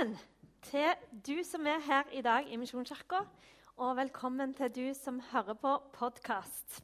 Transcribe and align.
Velkommen 0.00 0.18
til 0.62 0.92
du 1.26 1.42
som 1.44 1.66
er 1.68 1.80
her 1.84 2.06
i 2.16 2.22
dag 2.24 2.46
i 2.48 2.56
Misjonskirka, 2.56 3.18
og 3.76 3.96
velkommen 3.98 4.54
til 4.56 4.70
du 4.72 4.94
som 4.96 5.18
hører 5.20 5.52
på 5.60 5.74
podkast. 5.92 6.78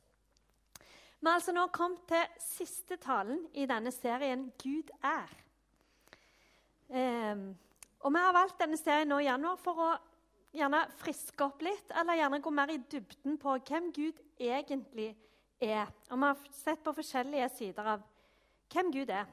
Vi 1.21 1.25
har 1.25 1.39
altså 1.39 1.55
nå 1.57 1.63
kommet 1.73 2.03
til 2.11 2.27
siste 2.45 2.99
talen 3.01 3.39
i 3.55 3.65
denne 3.67 3.91
serien 3.91 4.53
'Gud 4.59 4.93
er'. 5.01 5.33
Eh, 6.93 7.55
og 8.01 8.13
Vi 8.13 8.19
har 8.19 8.33
valgt 8.33 8.61
denne 8.61 8.77
serien 8.77 9.09
nå 9.09 9.19
i 9.19 9.31
januar 9.31 9.57
for 9.57 9.81
å 9.81 9.97
gjerne 10.53 10.85
friske 10.99 11.45
opp 11.45 11.63
litt, 11.63 11.91
eller 11.97 12.21
gjerne 12.21 12.43
gå 12.43 12.51
mer 12.51 12.69
i 12.69 12.77
dybden 12.77 13.39
på 13.39 13.59
hvem 13.59 13.93
Gud 13.93 14.21
egentlig 14.39 15.17
er. 15.61 15.87
Og 16.11 16.19
Vi 16.19 16.23
har 16.23 16.37
sett 16.53 16.85
på 16.85 16.93
forskjellige 16.93 17.49
sider 17.49 17.83
av 17.83 18.03
hvem 18.73 18.93
Gud 18.93 19.09
er. 19.09 19.25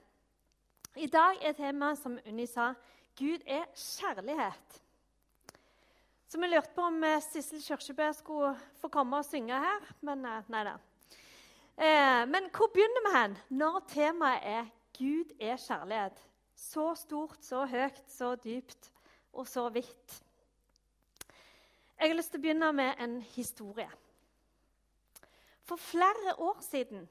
I 0.95 1.07
dag 1.07 1.36
er 1.41 1.52
temaet, 1.52 1.97
som 1.97 2.20
Unni 2.25 2.45
sa, 2.45 2.73
Gud 3.18 3.43
er 3.45 3.66
kjærlighet. 3.75 4.80
Så 6.27 6.40
vi 6.41 6.48
lurte 6.48 6.73
på 6.73 6.81
om 6.81 7.04
eh, 7.05 7.21
Sissel 7.21 7.62
Kyrkjebø 7.62 8.08
skulle 8.17 8.55
få 8.81 8.90
komme 8.90 9.20
og 9.21 9.26
synge 9.27 9.59
her, 9.62 9.84
men 10.02 10.26
eh, 10.26 10.48
nei 10.49 10.63
da. 10.66 10.71
Eh, 11.77 12.23
men 12.26 12.49
hvor 12.49 12.71
begynner 12.73 13.05
vi 13.05 13.12
hen 13.13 13.35
når 13.54 13.84
temaet 13.91 14.48
er 14.55 14.71
'Gud 14.98 15.34
er 15.40 15.62
kjærlighet'? 15.62 16.23
Så 16.55 16.95
stort, 16.95 17.38
så 17.45 17.66
høyt, 17.66 18.02
så 18.07 18.35
dypt 18.35 18.91
og 19.34 19.48
så 19.48 19.70
vidt. 19.70 20.23
Jeg 21.99 22.09
har 22.09 22.18
lyst 22.18 22.34
til 22.34 22.41
å 22.41 22.45
begynne 22.45 22.71
med 22.73 23.02
en 23.02 23.20
historie. 23.21 23.90
For 25.63 25.77
flere 25.77 26.34
år 26.38 26.62
siden 26.66 27.05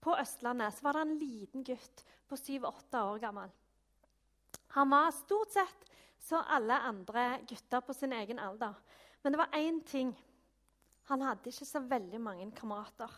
på 0.00 0.14
Østlandet 0.18 0.78
var 0.82 0.96
det 0.96 1.02
en 1.02 1.18
liten 1.18 1.64
gutt 1.66 2.04
på 2.28 2.38
7-8 2.38 3.02
år 3.02 3.18
gammel. 3.18 3.50
Han 4.76 4.90
var 4.90 5.10
stort 5.10 5.52
sett 5.52 5.90
som 6.20 6.44
alle 6.46 6.78
andre 6.78 7.40
gutter 7.48 7.80
på 7.80 7.94
sin 7.94 8.12
egen 8.12 8.38
alder. 8.38 8.74
Men 9.22 9.32
det 9.32 9.38
var 9.38 9.56
én 9.58 9.80
ting. 9.84 10.12
Han 11.10 11.22
hadde 11.26 11.50
ikke 11.50 11.66
så 11.66 11.82
veldig 11.82 12.20
mange 12.22 12.50
kamerater. 12.54 13.10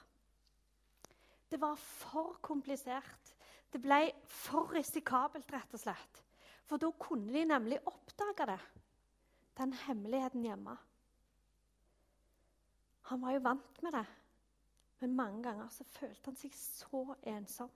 Det 1.48 1.60
var 1.60 1.76
for 1.76 2.38
komplisert. 2.40 3.34
Det 3.72 3.80
ble 3.80 4.12
for 4.28 4.72
risikabelt, 4.72 5.52
rett 5.52 5.76
og 5.76 5.80
slett. 5.80 6.22
For 6.68 6.80
da 6.80 6.88
kunne 6.96 7.32
de 7.34 7.44
nemlig 7.44 7.82
oppdage 7.84 8.48
det. 8.48 8.58
Den 9.60 9.76
hemmeligheten 9.84 10.44
hjemme. 10.44 10.78
Han 13.10 13.20
var 13.20 13.36
jo 13.36 13.44
vant 13.44 13.82
med 13.84 13.92
det, 13.92 14.06
men 15.02 15.16
mange 15.16 15.42
ganger 15.44 15.68
så 15.74 15.84
følte 15.84 16.30
han 16.30 16.38
seg 16.38 16.54
så 16.56 17.02
ensom. 17.28 17.68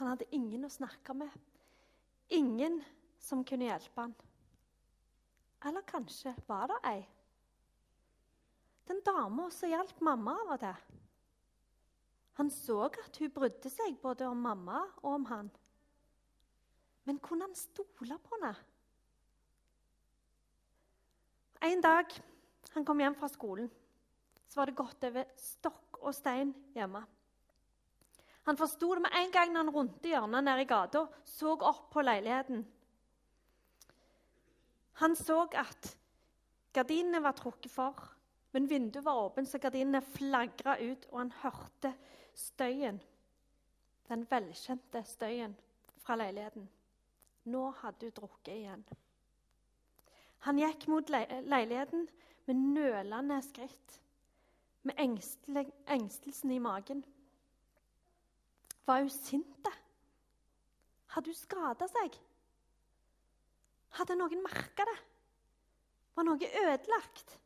Han 0.00 0.10
hadde 0.10 0.26
ingen 0.34 0.66
å 0.66 0.72
snakke 0.72 1.14
med. 1.14 1.30
Ingen 2.28 2.82
som 3.18 3.44
kunne 3.44 3.68
hjelpe 3.68 4.00
han. 4.00 4.14
Eller 5.64 5.82
kanskje 5.88 6.34
var 6.46 6.68
det 6.68 6.80
ei. 6.88 7.02
Den 8.84 9.00
dama 9.04 9.48
som 9.50 9.70
hjalp 9.70 10.00
mamma 10.04 10.36
av 10.42 10.52
og 10.56 10.60
til. 10.60 11.00
Han 12.34 12.50
så 12.50 12.80
at 12.88 13.18
hun 13.20 13.32
brydde 13.32 13.70
seg 13.70 13.96
både 14.02 14.26
om 14.28 14.40
mamma 14.44 14.82
og 15.02 15.10
om 15.14 15.26
han. 15.30 15.50
Men 17.04 17.20
kunne 17.22 17.46
han 17.46 17.56
stole 17.56 18.18
på 18.18 18.36
henne? 18.36 18.54
En 21.64 21.80
dag 21.80 22.10
han 22.74 22.84
kom 22.84 23.00
hjem 23.00 23.14
fra 23.16 23.28
skolen, 23.30 23.70
så 24.48 24.60
var 24.60 24.68
det 24.68 24.76
gått 24.76 25.04
over 25.06 25.28
stokk 25.40 26.00
og 26.02 26.12
stein 26.16 26.50
hjemme. 26.74 27.04
Han 28.44 28.56
forsto 28.60 28.94
det 28.94 29.02
med 29.06 29.16
en 29.16 29.30
gang 29.32 29.52
når 29.52 29.64
han 29.64 29.74
rundte 29.74 30.10
hjørnet 30.10 30.44
nede 30.44 30.64
i 30.64 30.68
gata, 30.68 31.06
så 31.24 31.54
opp 31.56 31.86
på 31.94 32.02
leiligheten. 32.04 32.64
Han 35.00 35.16
så 35.16 35.40
at 35.58 35.94
gardinene 36.76 37.22
var 37.24 37.34
trukket 37.38 37.72
for, 37.72 38.10
men 38.52 38.68
vinduet 38.70 39.04
var 39.04 39.24
åpent, 39.24 39.48
så 39.48 39.58
gardinene 39.58 40.02
flagra 40.04 40.76
ut, 40.78 41.08
og 41.10 41.18
han 41.18 41.32
hørte 41.40 41.94
støyen. 42.34 43.00
Den 44.08 44.26
velkjente 44.30 45.02
støyen 45.08 45.56
fra 46.04 46.18
leiligheten. 46.20 46.68
Nå 47.50 47.64
hadde 47.80 48.10
hun 48.10 48.16
drukket 48.20 48.52
igjen. 48.54 48.84
Han 50.44 50.60
gikk 50.60 50.86
mot 50.92 51.08
leiligheten 51.08 52.06
med 52.44 52.62
nølende 52.76 53.40
skritt, 53.42 54.00
med 54.84 55.00
engstelsen 55.00 56.52
i 56.52 56.60
magen. 56.60 57.00
Var 58.86 59.00
hun 59.00 59.10
sint? 59.10 59.68
Hadde 61.14 61.30
hun 61.30 61.38
skada 61.38 61.88
seg? 61.88 62.16
Hadde 63.94 64.16
noen 64.18 64.42
merka 64.42 64.86
det? 64.88 64.96
Var 66.14 66.26
noe 66.26 66.48
ødelagt? 66.64 67.36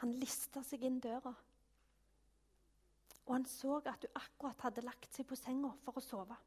Han 0.00 0.14
lista 0.18 0.62
seg 0.66 0.82
inn 0.88 0.98
døra. 1.00 1.32
Og 3.26 3.34
han 3.36 3.44
så 3.46 3.78
at 3.86 4.02
hun 4.02 4.18
akkurat 4.18 4.64
hadde 4.66 4.84
lagt 4.86 5.12
seg 5.14 5.28
på 5.28 5.38
senga 5.38 5.70
for 5.84 6.00
å 6.00 6.04
sove. 6.04 6.38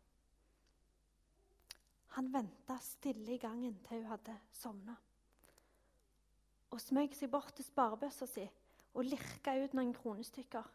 Han 2.17 2.31
venta 2.33 2.77
stille 2.83 3.35
i 3.35 3.39
gangen 3.39 3.77
til 3.85 4.01
hun 4.01 4.11
hadde 4.11 4.35
sovna. 4.55 4.95
Og 6.73 6.81
smøg 6.81 7.15
seg 7.15 7.31
bort 7.31 7.53
til 7.55 7.67
sparebøssa 7.67 8.27
si 8.27 8.43
og 8.95 9.07
lirka 9.07 9.53
ut 9.59 9.73
noen 9.75 9.93
kronestykker. 9.95 10.67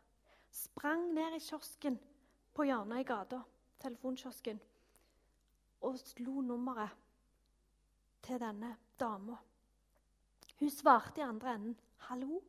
Sprang 0.53 1.11
ned 1.17 1.37
i 1.37 1.43
kiosken 1.43 1.99
på 2.55 2.67
hjørnet 2.67 3.03
i 3.03 3.07
gata, 3.09 3.41
telefonkiosken, 3.81 4.61
og 5.87 5.99
slo 5.99 6.41
nummeret 6.45 6.97
til 8.23 8.41
denne 8.41 8.75
dama. 9.01 9.37
Hun 10.61 10.71
svarte 10.71 11.21
i 11.21 11.25
andre 11.25 11.55
enden 11.55 11.77
'hallo'. 11.99 12.43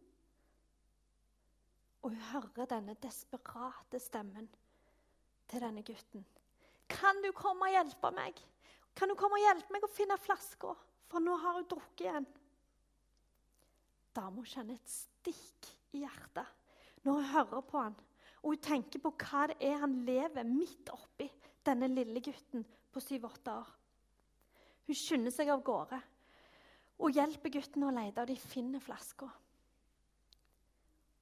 Og 2.01 2.09
hun 2.09 2.17
hører 2.17 2.65
denne 2.65 2.93
desperate 2.93 3.99
stemmen 3.99 4.49
til 5.47 5.61
denne 5.61 5.83
gutten. 5.83 6.25
'Kan 6.89 7.21
du 7.23 7.31
komme 7.31 7.65
og 7.65 7.71
hjelpe 7.71 8.11
meg?' 8.11 8.45
Kan 8.95 9.09
du 9.09 9.15
komme 9.15 9.37
og 9.39 9.45
hjelpe 9.45 9.71
meg 9.71 9.83
å 9.83 9.87
finne 9.87 10.17
flaska, 10.17 10.73
for 11.07 11.19
nå 11.19 11.35
har 11.37 11.53
hun 11.53 11.67
drukket 11.69 12.01
igjen? 12.01 12.25
Dama 14.15 14.43
kjenner 14.43 14.75
et 14.75 14.89
stikk 14.89 15.69
i 15.95 16.03
hjertet 16.03 16.45
når 17.05 17.13
hun 17.13 17.29
hører 17.31 17.61
på 17.61 17.79
han 17.79 17.95
og 18.41 18.55
hun 18.55 18.63
tenker 18.63 19.01
på 19.03 19.13
hva 19.21 19.45
det 19.51 19.59
er 19.63 19.77
han 19.83 19.99
lever 20.05 20.47
midt 20.47 20.89
oppi, 20.93 21.27
denne 21.61 21.91
lille 21.91 22.23
gutten 22.25 22.63
på 22.91 23.03
syv-åtte 23.03 23.53
år. 23.53 23.69
Hun 24.87 24.97
skynder 24.97 25.33
seg 25.33 25.51
av 25.53 25.61
gårde 25.65 25.99
og 27.01 27.15
hjelper 27.15 27.53
gutten 27.53 27.85
å 27.85 27.93
lete, 27.93 28.21
og 28.21 28.29
de 28.29 28.37
finner 28.37 28.81
flaska. 28.81 29.29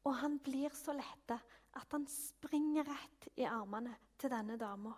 Og 0.08 0.16
han 0.20 0.40
blir 0.44 0.74
så 0.76 0.96
lette 0.96 1.38
at 1.80 1.96
han 1.96 2.08
springer 2.10 2.88
rett 2.88 3.30
i 3.40 3.46
armene 3.48 3.94
til 4.20 4.32
denne 4.32 4.58
dama. 4.60 4.96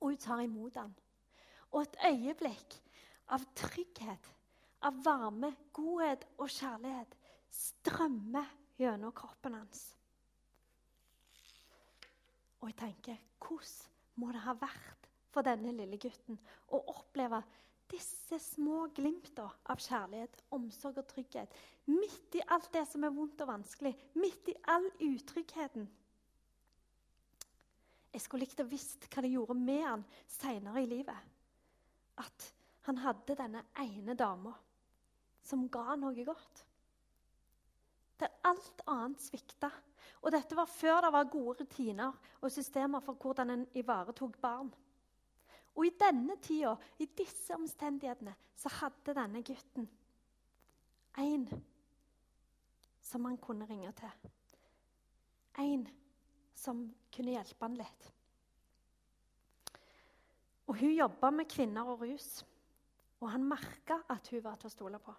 Og 0.00 0.12
hun 0.12 0.20
tar 0.22 0.42
imot 0.42 0.78
han. 0.80 0.94
Og 1.70 1.84
et 1.84 1.98
øyeblikk 2.08 2.78
av 3.34 3.44
trygghet, 3.58 4.30
av 4.86 5.02
varme, 5.04 5.52
godhet 5.76 6.24
og 6.38 6.50
kjærlighet 6.50 7.14
strømmer 7.54 8.48
gjennom 8.80 9.12
kroppen 9.14 9.58
hans. 9.58 9.90
Og 12.60 12.70
jeg 12.70 12.78
tenker 12.80 13.20
hvordan 13.40 14.20
må 14.20 14.30
det 14.34 14.44
ha 14.44 14.54
vært 14.58 15.08
for 15.32 15.46
denne 15.46 15.72
lille 15.72 15.96
gutten 16.00 16.38
å 16.74 16.80
oppleve 16.92 17.40
disse 17.90 18.38
små 18.42 18.84
glimtene 18.94 19.48
av 19.72 19.80
kjærlighet, 19.82 20.42
omsorg 20.54 21.00
og 21.00 21.08
trygghet 21.10 21.56
midt 21.90 22.36
i 22.38 22.44
alt 22.54 22.70
det 22.74 22.84
som 22.88 23.04
er 23.04 23.14
vondt 23.14 23.40
og 23.42 23.50
vanskelig, 23.50 23.92
midt 24.20 24.52
i 24.52 24.56
all 24.70 24.86
utryggheten. 25.02 25.88
Jeg 28.10 28.24
skulle 28.24 28.44
likt 28.44 28.62
å 28.62 28.68
visst 28.70 29.06
hva 29.10 29.22
det 29.22 29.32
gjorde 29.32 29.56
med 29.58 29.84
han 29.86 30.06
seinere 30.30 30.82
i 30.82 30.88
livet. 30.90 31.28
At 32.18 32.48
han 32.88 32.98
hadde 33.02 33.38
denne 33.38 33.62
ene 33.78 34.16
dama 34.18 34.52
som 35.46 35.68
ga 35.72 35.96
noe 35.98 36.26
godt. 36.26 36.64
Der 38.20 38.34
alt 38.46 38.82
annet 38.90 39.22
svikta 39.22 39.70
og 40.20 40.32
dette 40.34 40.56
var 40.56 40.68
før 40.68 41.00
det 41.04 41.12
var 41.14 41.30
gode 41.32 41.62
rutiner 41.62 42.36
og 42.40 42.52
systemer 42.52 43.00
for 43.04 43.18
hvordan 43.20 43.50
en 43.50 43.66
ivaretok 43.74 44.36
barn. 44.40 44.70
Og 45.76 45.86
i 45.86 45.94
denne 46.00 46.36
tida, 46.42 46.74
i 46.98 47.06
disse 47.18 47.54
omstendighetene, 47.54 48.34
så 48.56 48.72
hadde 48.80 49.14
denne 49.16 49.42
gutten 49.46 49.88
en 51.18 51.48
som 53.02 53.24
han 53.24 53.38
kunne 53.42 53.66
ringe 53.66 53.92
til. 53.98 54.30
En 55.58 55.88
som 56.54 56.84
kunne 57.14 57.34
hjelpe 57.34 57.64
han 57.64 57.78
litt. 57.78 58.10
Og 60.70 60.76
Hun 60.78 60.94
jobba 60.94 61.30
med 61.34 61.48
kvinner 61.50 61.88
og 61.90 62.04
rus, 62.04 62.44
og 63.20 63.30
han 63.32 63.44
merka 63.44 63.98
at 64.08 64.28
hun 64.30 64.44
var 64.44 64.56
til 64.56 64.70
å 64.70 64.72
stole 64.72 65.00
på. 65.02 65.14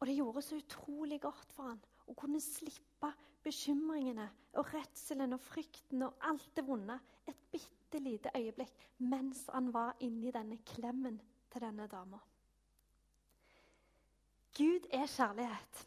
Og 0.00 0.08
det 0.08 0.16
gjorde 0.16 0.42
så 0.42 0.56
utrolig 0.56 1.20
godt 1.20 1.52
for 1.52 1.68
han 1.68 1.82
og 2.10 2.16
kunne 2.18 2.40
slippe 2.42 3.12
bekymringene 3.44 4.26
og 4.58 4.72
redselen 4.74 5.36
og 5.36 5.40
frykten 5.40 6.02
og 6.02 6.18
alt 6.28 6.50
det 6.56 6.66
vonde 6.66 6.98
et 7.30 7.44
bitte 7.52 8.02
lite 8.02 8.32
øyeblikk 8.36 8.88
mens 8.98 9.46
han 9.52 9.70
var 9.74 9.94
inni 10.04 10.32
denne 10.34 10.58
klemmen 10.66 11.20
til 11.52 11.62
denne 11.62 11.86
dama. 11.90 12.18
Gud 14.56 14.90
er 14.92 15.06
kjærlighet. 15.06 15.86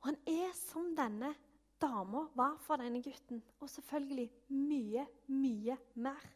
Og 0.00 0.06
han 0.12 0.18
er 0.30 0.54
som 0.54 0.94
denne 0.96 1.34
dama 1.82 2.22
var 2.38 2.56
for 2.62 2.80
denne 2.80 3.02
gutten, 3.02 3.42
og 3.60 3.70
selvfølgelig 3.70 4.30
mye, 4.48 5.06
mye 5.26 5.76
mer. 5.94 6.26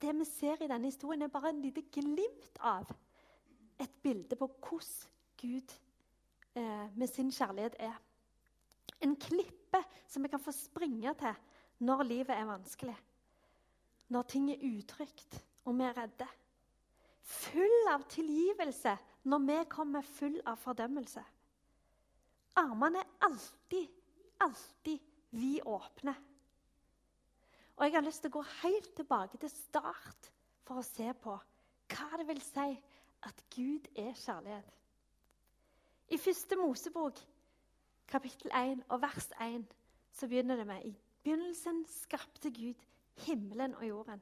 Det 0.00 0.14
vi 0.18 0.24
ser 0.24 0.62
i 0.64 0.68
denne 0.68 0.88
historien, 0.90 1.22
er 1.22 1.32
bare 1.32 1.52
en 1.52 1.62
lite 1.62 1.84
glimt 1.92 2.58
av 2.60 2.90
et 3.80 4.02
bilde 4.02 4.36
på 4.36 4.48
hvordan 4.48 5.12
Gud 5.40 5.74
eh, 6.54 6.86
med 6.96 7.10
sin 7.10 7.32
kjærlighet 7.32 7.76
er. 7.78 7.96
En 9.02 9.16
klippe 9.16 9.80
som 10.08 10.22
vi 10.22 10.30
kan 10.32 10.42
få 10.42 10.52
springe 10.54 11.14
til 11.20 11.34
når 11.84 12.02
livet 12.02 12.36
er 12.36 12.48
vanskelig. 12.48 12.96
Når 14.08 14.22
ting 14.22 14.50
er 14.52 14.62
utrygt 14.62 15.40
og 15.64 15.78
vi 15.78 15.86
er 15.86 15.96
redde. 15.98 16.28
Full 17.24 17.88
av 17.92 18.04
tilgivelse 18.12 18.96
når 19.30 19.46
vi 19.48 19.58
kommer 19.72 20.04
full 20.04 20.36
av 20.46 20.60
fordømmelse. 20.60 21.24
Armene 22.60 23.00
er 23.00 23.26
alltid, 23.26 23.88
alltid 24.44 25.00
vidåpne. 25.34 26.14
Og 27.74 27.84
jeg 27.84 27.96
har 27.96 28.06
lyst 28.06 28.22
til 28.22 28.30
å 28.30 28.38
gå 28.38 28.44
helt 28.60 28.92
tilbake 28.94 29.40
til 29.42 29.50
start 29.50 30.30
for 30.64 30.78
å 30.78 30.86
se 30.86 31.10
på 31.24 31.34
hva 31.94 32.20
det 32.20 32.28
vil 32.28 32.42
si 32.44 32.68
at 33.24 33.42
Gud 33.54 33.88
er 33.98 34.14
kjærlighet. 34.14 34.83
I 36.12 36.18
første 36.20 36.56
Mosebok, 36.60 37.16
kapittel 38.08 38.50
1 38.52 38.82
og 38.92 39.00
vers 39.00 39.30
1, 39.40 39.64
så 40.12 40.28
begynner 40.28 40.56
det 40.60 40.66
med 40.68 40.84
I 40.84 40.92
begynnelsen 41.24 41.84
skapte 41.88 42.50
Gud 42.52 42.82
himmelen 43.24 43.74
og 43.74 43.86
jorden. 43.88 44.20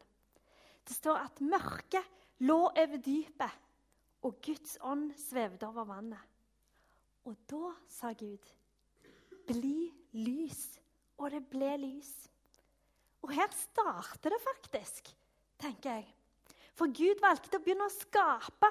Det 0.87 0.95
står 0.95 1.25
at 1.25 1.41
mørket 1.41 2.07
lå 2.39 2.59
over 2.69 3.03
dypet, 3.03 3.59
og 4.23 4.39
Guds 4.47 4.77
ånd 4.81 5.11
svevde 5.19 5.67
over 5.67 5.89
vannet. 5.91 6.23
Og 7.25 7.37
da 7.51 7.75
sa 7.89 8.13
Gud, 8.13 8.47
'Bli 9.47 9.91
lys', 10.13 10.79
og 11.19 11.31
det 11.31 11.43
ble 11.51 11.77
lys. 11.77 12.31
Og 13.23 13.31
her 13.31 13.51
starter 13.51 14.31
det 14.31 14.41
faktisk, 14.43 15.17
tenker 15.59 15.91
jeg. 15.91 16.15
For 16.75 16.87
Gud 16.87 17.21
valgte 17.21 17.59
å 17.59 17.63
begynne 17.63 17.87
å 17.87 17.99
skape. 17.99 18.71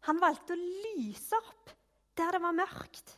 Han 0.00 0.20
valgte 0.20 0.54
å 0.54 0.64
lyse 0.86 1.36
opp 1.36 1.75
der 2.16 2.36
det 2.36 2.42
var 2.42 2.56
mørkt. 2.56 3.16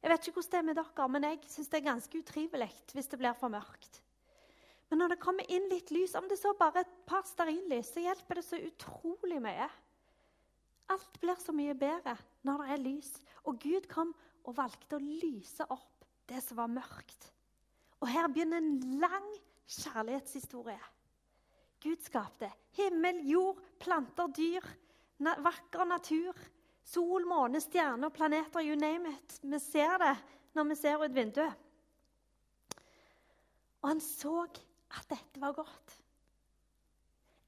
Jeg 0.00 0.10
vet 0.10 0.28
ikke 0.28 0.40
hvordan 0.40 0.52
det 0.52 0.60
er 0.60 0.68
med 0.68 0.78
dere, 0.80 1.08
men 1.12 1.26
jeg 1.28 1.40
syns 1.52 1.68
det 1.68 1.80
er 1.80 1.90
ganske 1.90 2.22
utrivelig 2.22 2.70
hvis 2.94 3.10
det 3.10 3.18
blir 3.20 3.36
for 3.36 3.52
mørkt. 3.52 4.00
Men 4.90 5.02
når 5.02 5.12
det 5.12 5.22
kommer 5.22 5.46
inn 5.52 5.68
litt 5.70 5.92
lys, 5.94 6.16
om 6.18 6.26
det 6.26 6.40
så 6.40 6.54
bare 6.58 6.82
et 6.82 6.94
par 7.06 7.22
stearinlys, 7.28 7.92
så 7.92 8.02
hjelper 8.02 8.40
det 8.40 8.46
så 8.46 8.58
utrolig 8.58 9.38
mye. 9.42 9.68
Alt 10.90 11.20
blir 11.22 11.38
så 11.38 11.54
mye 11.54 11.76
bedre 11.78 12.16
når 12.46 12.64
det 12.64 12.72
er 12.74 12.82
lys. 12.82 13.10
Og 13.46 13.60
Gud 13.62 13.86
kom 13.90 14.10
og 14.42 14.56
valgte 14.56 14.98
å 14.98 15.04
lyse 15.04 15.66
opp 15.70 16.08
det 16.30 16.40
som 16.42 16.58
var 16.58 16.72
mørkt. 16.72 17.28
Og 18.00 18.08
her 18.10 18.26
begynner 18.32 18.58
en 18.58 18.98
lang 19.02 19.28
kjærlighetshistorie. 19.70 20.80
Gud 21.80 22.02
skapte 22.04 22.50
himmel, 22.76 23.22
jord, 23.28 23.60
planter, 23.80 24.32
dyr, 24.34 24.64
vakker 25.20 25.86
natur. 25.88 26.34
Sol, 26.90 27.26
måne, 27.28 27.60
stjerner, 27.62 28.10
planeter, 28.10 28.64
you 28.66 28.74
name 28.78 29.12
it. 29.12 29.38
Vi 29.42 29.58
ser 29.62 29.98
det 30.02 30.14
når 30.58 30.70
vi 30.72 30.76
ser 30.80 31.04
ut 31.04 31.14
vinduet. 31.14 31.66
Og 33.80 33.92
han 33.92 34.02
så 34.02 34.42
at 34.90 35.06
dette 35.12 35.40
var 35.40 35.54
godt. 35.56 35.96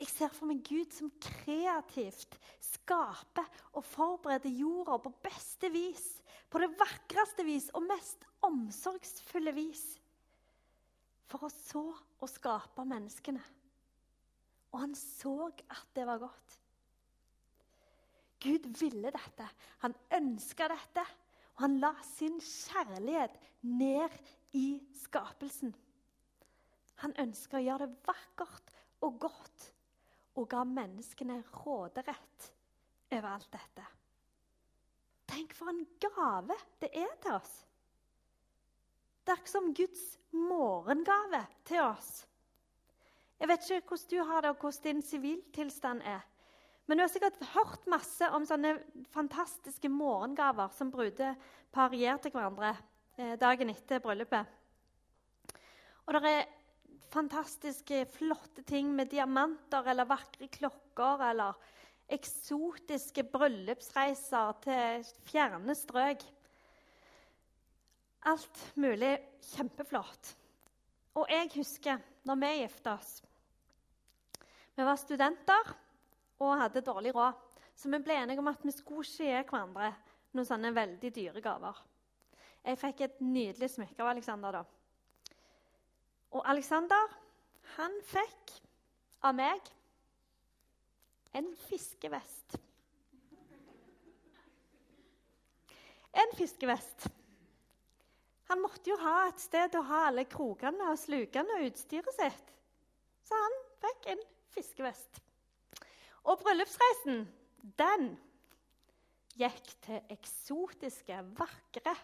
Jeg 0.02 0.10
ser 0.10 0.30
for 0.34 0.50
meg 0.50 0.62
Gud 0.66 0.94
som 0.94 1.10
kreativt 1.22 2.38
skaper 2.62 3.46
og 3.78 3.84
forbereder 3.86 4.50
jorda 4.50 4.98
på 5.02 5.12
beste 5.22 5.70
vis, 5.74 6.06
på 6.50 6.62
det 6.62 6.72
vakreste 6.78 7.44
vis 7.46 7.68
og 7.74 7.86
mest 7.86 8.26
omsorgsfulle 8.46 9.54
vis. 9.54 9.84
For 11.30 11.46
å 11.46 11.52
så 11.52 11.84
og 11.92 12.30
skape 12.30 12.86
menneskene. 12.86 13.42
Og 14.72 14.82
han 14.84 14.96
så 14.98 15.50
at 15.50 15.86
det 15.94 16.06
var 16.08 16.22
godt. 16.22 16.58
Gud 18.42 18.66
ville 18.80 19.12
dette. 19.14 19.46
Han 19.84 19.94
ønska 20.18 20.68
dette. 20.72 21.04
Og 21.56 21.66
han 21.66 21.78
la 21.82 21.92
sin 22.14 22.40
kjærlighet 22.40 23.34
ned 23.68 24.14
i 24.56 24.80
skapelsen. 25.02 25.74
Han 27.04 27.14
ønska 27.20 27.58
å 27.58 27.64
gjøre 27.64 27.88
det 27.90 28.06
vakkert 28.08 28.72
og 29.04 29.18
godt 29.20 29.68
og 30.40 30.48
ga 30.48 30.62
menneskene 30.64 31.42
råderett 31.60 32.48
over 33.12 33.28
alt 33.34 33.50
dette. 33.52 33.84
Tenk 35.28 35.52
for 35.56 35.72
en 35.72 35.84
gave 36.00 36.56
det 36.80 36.90
er 36.96 37.12
til 37.20 37.36
oss. 37.36 37.52
Det 39.22 39.36
er 39.36 39.46
som 39.46 39.70
Guds 39.76 40.02
morgengave 40.32 41.44
til 41.68 41.84
oss. 41.84 42.24
Jeg 43.38 43.50
vet 43.50 43.70
ikke 43.70 43.92
hvordan 43.92 44.10
du 44.10 44.18
har 44.30 44.40
det, 44.40 44.50
og 44.50 44.60
hvordan 44.60 44.82
din 44.82 45.02
siviltilstand 45.02 46.02
er. 46.06 46.22
Men 46.86 46.98
du 46.98 47.04
har 47.04 47.12
sikkert 47.12 47.38
hørt 47.52 47.84
masse 47.90 48.26
om 48.34 48.46
sånne 48.46 48.74
fantastiske 49.14 49.90
morgengaver 49.92 50.72
som 50.74 50.90
brudepar 50.90 51.94
gir 51.94 52.18
til 52.22 52.34
hverandre 52.34 52.72
eh, 53.16 53.36
dagen 53.40 53.70
etter 53.70 54.02
bryllupet. 54.02 54.58
Og 56.02 56.16
det 56.16 56.32
er 56.32 56.50
fantastiske, 57.12 58.02
flotte 58.16 58.64
ting 58.66 58.90
med 58.96 59.12
diamanter 59.12 59.86
eller 59.92 60.08
vakre 60.10 60.48
klokker 60.50 61.22
eller 61.30 61.58
eksotiske 62.12 63.24
bryllupsreiser 63.30 64.56
til 64.64 65.06
fjerne 65.28 65.76
strøk. 65.78 66.24
Alt 68.28 68.62
mulig 68.78 69.16
kjempeflott. 69.52 70.34
Og 71.18 71.30
jeg 71.30 71.50
husker 71.56 72.02
når 72.24 72.38
vi 72.40 72.50
gifta 72.62 72.94
oss 72.96 73.18
Vi 74.72 74.84
var 74.86 74.96
studenter 74.96 75.72
og 76.42 76.60
hadde 76.60 76.84
dårlig 76.84 77.14
råd. 77.16 77.38
Så 77.74 77.90
vi 77.92 78.00
ble 78.04 78.18
enige 78.20 78.42
om 78.42 78.50
at 78.50 78.64
vi 78.64 78.74
skulle 78.74 79.06
ikke 79.06 79.24
gi 79.24 79.32
hverandre 79.48 79.92
noen 80.32 80.48
sånne 80.48 80.72
veldig 80.76 81.10
dyre 81.14 81.42
gaver. 81.44 81.78
Jeg 82.62 82.78
fikk 82.78 83.00
et 83.04 83.22
nydelig 83.24 83.72
smykke 83.72 84.04
av 84.04 84.12
Alexander 84.12 84.58
da. 84.60 84.62
Og 86.32 86.44
Alexander, 86.48 87.16
han 87.76 87.96
fikk 88.08 88.52
av 89.26 89.34
meg 89.36 89.72
en 91.36 91.48
fiskevest. 91.66 92.58
En 96.12 96.36
fiskevest. 96.36 97.08
Han 98.52 98.60
måtte 98.60 98.90
jo 98.90 98.98
ha 99.00 99.28
et 99.30 99.40
sted 99.40 99.74
å 99.78 99.84
ha 99.88 100.06
alle 100.10 100.26
krokene 100.28 100.90
og 100.92 101.00
slukene 101.00 101.56
og 101.56 101.70
utstyret 101.70 102.18
sitt. 102.18 102.50
Så 103.24 103.38
han 103.38 103.60
fikk 103.80 104.10
en 104.12 104.24
fiskevest. 104.52 105.22
Og 106.22 106.38
bryllupsreisen, 106.42 107.24
den 107.78 108.12
gikk 109.38 109.72
til 109.86 110.12
eksotiske, 110.12 111.18
vakre 111.38 111.94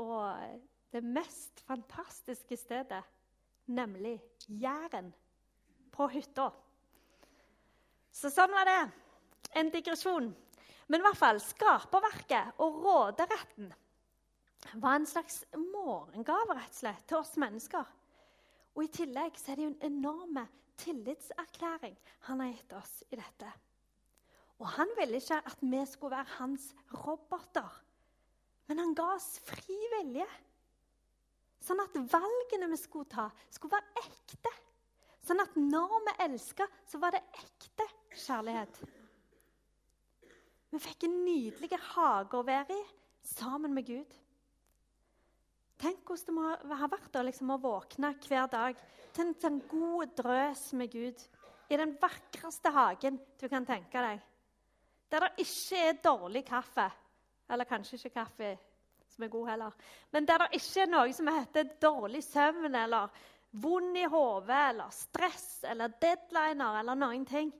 og 0.00 0.60
det 0.92 1.02
mest 1.04 1.60
fantastiske 1.66 2.56
stedet, 2.56 3.02
nemlig 3.66 4.16
Jæren, 4.48 5.10
på 5.92 6.08
hytta. 6.12 6.50
Så 8.12 8.30
sånn 8.32 8.52
var 8.52 8.68
det. 8.68 8.82
En 9.56 9.72
digresjon. 9.72 10.30
Men 10.86 11.02
i 11.02 11.04
hvert 11.04 11.18
fall, 11.18 11.40
skaperverket 11.42 12.60
og 12.62 12.78
råderetten 12.84 13.72
var 14.82 14.96
en 14.96 15.08
slags 15.08 15.42
morgengave 15.56 16.56
rett 16.56 16.72
og 16.72 16.78
slett, 16.78 17.04
til 17.08 17.20
oss 17.20 17.34
mennesker. 17.40 17.86
Og 18.76 18.84
I 18.84 18.92
tillegg 18.92 19.38
så 19.40 19.52
er 19.52 19.58
det 19.58 19.66
jo 19.66 19.72
en 19.72 19.86
enorm 19.88 20.40
tillitserklæring 20.80 21.96
han 22.28 22.42
har 22.42 22.52
gitt 22.52 22.74
oss 22.76 22.92
i 23.10 23.18
dette. 23.18 23.50
Og 24.60 24.68
han 24.72 24.90
ville 24.96 25.20
ikke 25.20 25.38
at 25.44 25.62
vi 25.62 25.82
skulle 25.88 26.16
være 26.16 26.36
hans 26.38 26.70
roboter, 27.04 27.82
men 28.66 28.80
han 28.82 28.94
ga 28.96 29.10
oss 29.14 29.36
fri 29.46 29.76
vilje. 29.98 30.26
Sånn 31.62 31.82
at 31.82 31.96
valgene 32.12 32.68
vi 32.70 32.78
skulle 32.80 33.10
ta, 33.10 33.26
skulle 33.50 33.76
være 33.76 34.06
ekte. 34.06 34.52
Sånn 35.26 35.42
at 35.42 35.56
når 35.58 35.96
vi 36.06 36.14
elska, 36.28 36.66
så 36.86 37.00
var 37.02 37.16
det 37.16 37.24
ekte 37.40 37.86
kjærlighet. 38.14 38.80
Vi 40.70 40.82
fikk 40.82 41.06
en 41.06 41.18
nydelig 41.24 41.80
hage 41.92 42.38
å 42.38 42.46
være 42.46 42.76
i 42.76 42.84
sammen 43.26 43.74
med 43.74 43.86
Gud. 43.88 44.14
Tenk 45.76 46.08
hvordan 46.08 46.26
det 46.26 46.68
må 46.70 46.76
ha 46.80 46.88
vært 46.88 47.18
liksom, 47.26 47.52
å 47.52 47.60
våkne 47.60 48.14
hver 48.24 48.46
dag 48.52 48.78
til 49.12 49.26
en 49.26 49.34
sånn 49.40 49.58
god 49.68 50.14
drøs 50.16 50.70
med 50.78 50.92
Gud 50.92 51.24
i 51.68 51.76
den 51.76 51.92
vakreste 52.00 52.72
hagen 52.72 53.18
du 53.40 53.44
kan 53.52 53.66
tenke 53.68 54.00
deg. 54.00 54.22
Der 55.12 55.26
det 55.26 55.44
ikke 55.44 55.82
er 55.90 56.00
dårlig 56.02 56.42
kaffe 56.48 56.88
Eller 57.46 57.68
kanskje 57.68 57.94
ikke 57.94 58.16
kaffe 58.16 58.48
som 59.06 59.22
er 59.22 59.30
god 59.30 59.48
heller. 59.48 59.74
Men 60.10 60.26
der 60.26 60.42
det 60.42 60.58
ikke 60.58 60.82
er 60.82 60.88
noe 60.90 61.12
som 61.14 61.28
heter 61.30 61.68
dårlig 61.80 62.24
søvn 62.26 62.74
eller 62.74 63.12
vond 63.62 63.96
i 63.96 64.02
hodet 64.10 64.56
eller 64.72 64.90
stress 64.90 65.62
eller 65.70 65.94
deadliner 66.02 66.80
eller 66.80 66.98
noen 66.98 67.22
ting. 67.28 67.52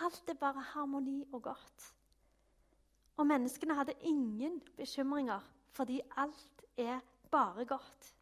Alt 0.00 0.32
er 0.32 0.38
bare 0.40 0.64
harmoni 0.72 1.18
og 1.32 1.42
godt. 1.50 1.90
Og 3.16 3.28
menneskene 3.28 3.76
hadde 3.76 3.98
ingen 4.08 4.56
bekymringer 4.76 5.44
fordi 5.76 6.00
alt 6.16 6.64
er 6.80 7.04
bare 7.30 7.64
godt. 7.64 8.12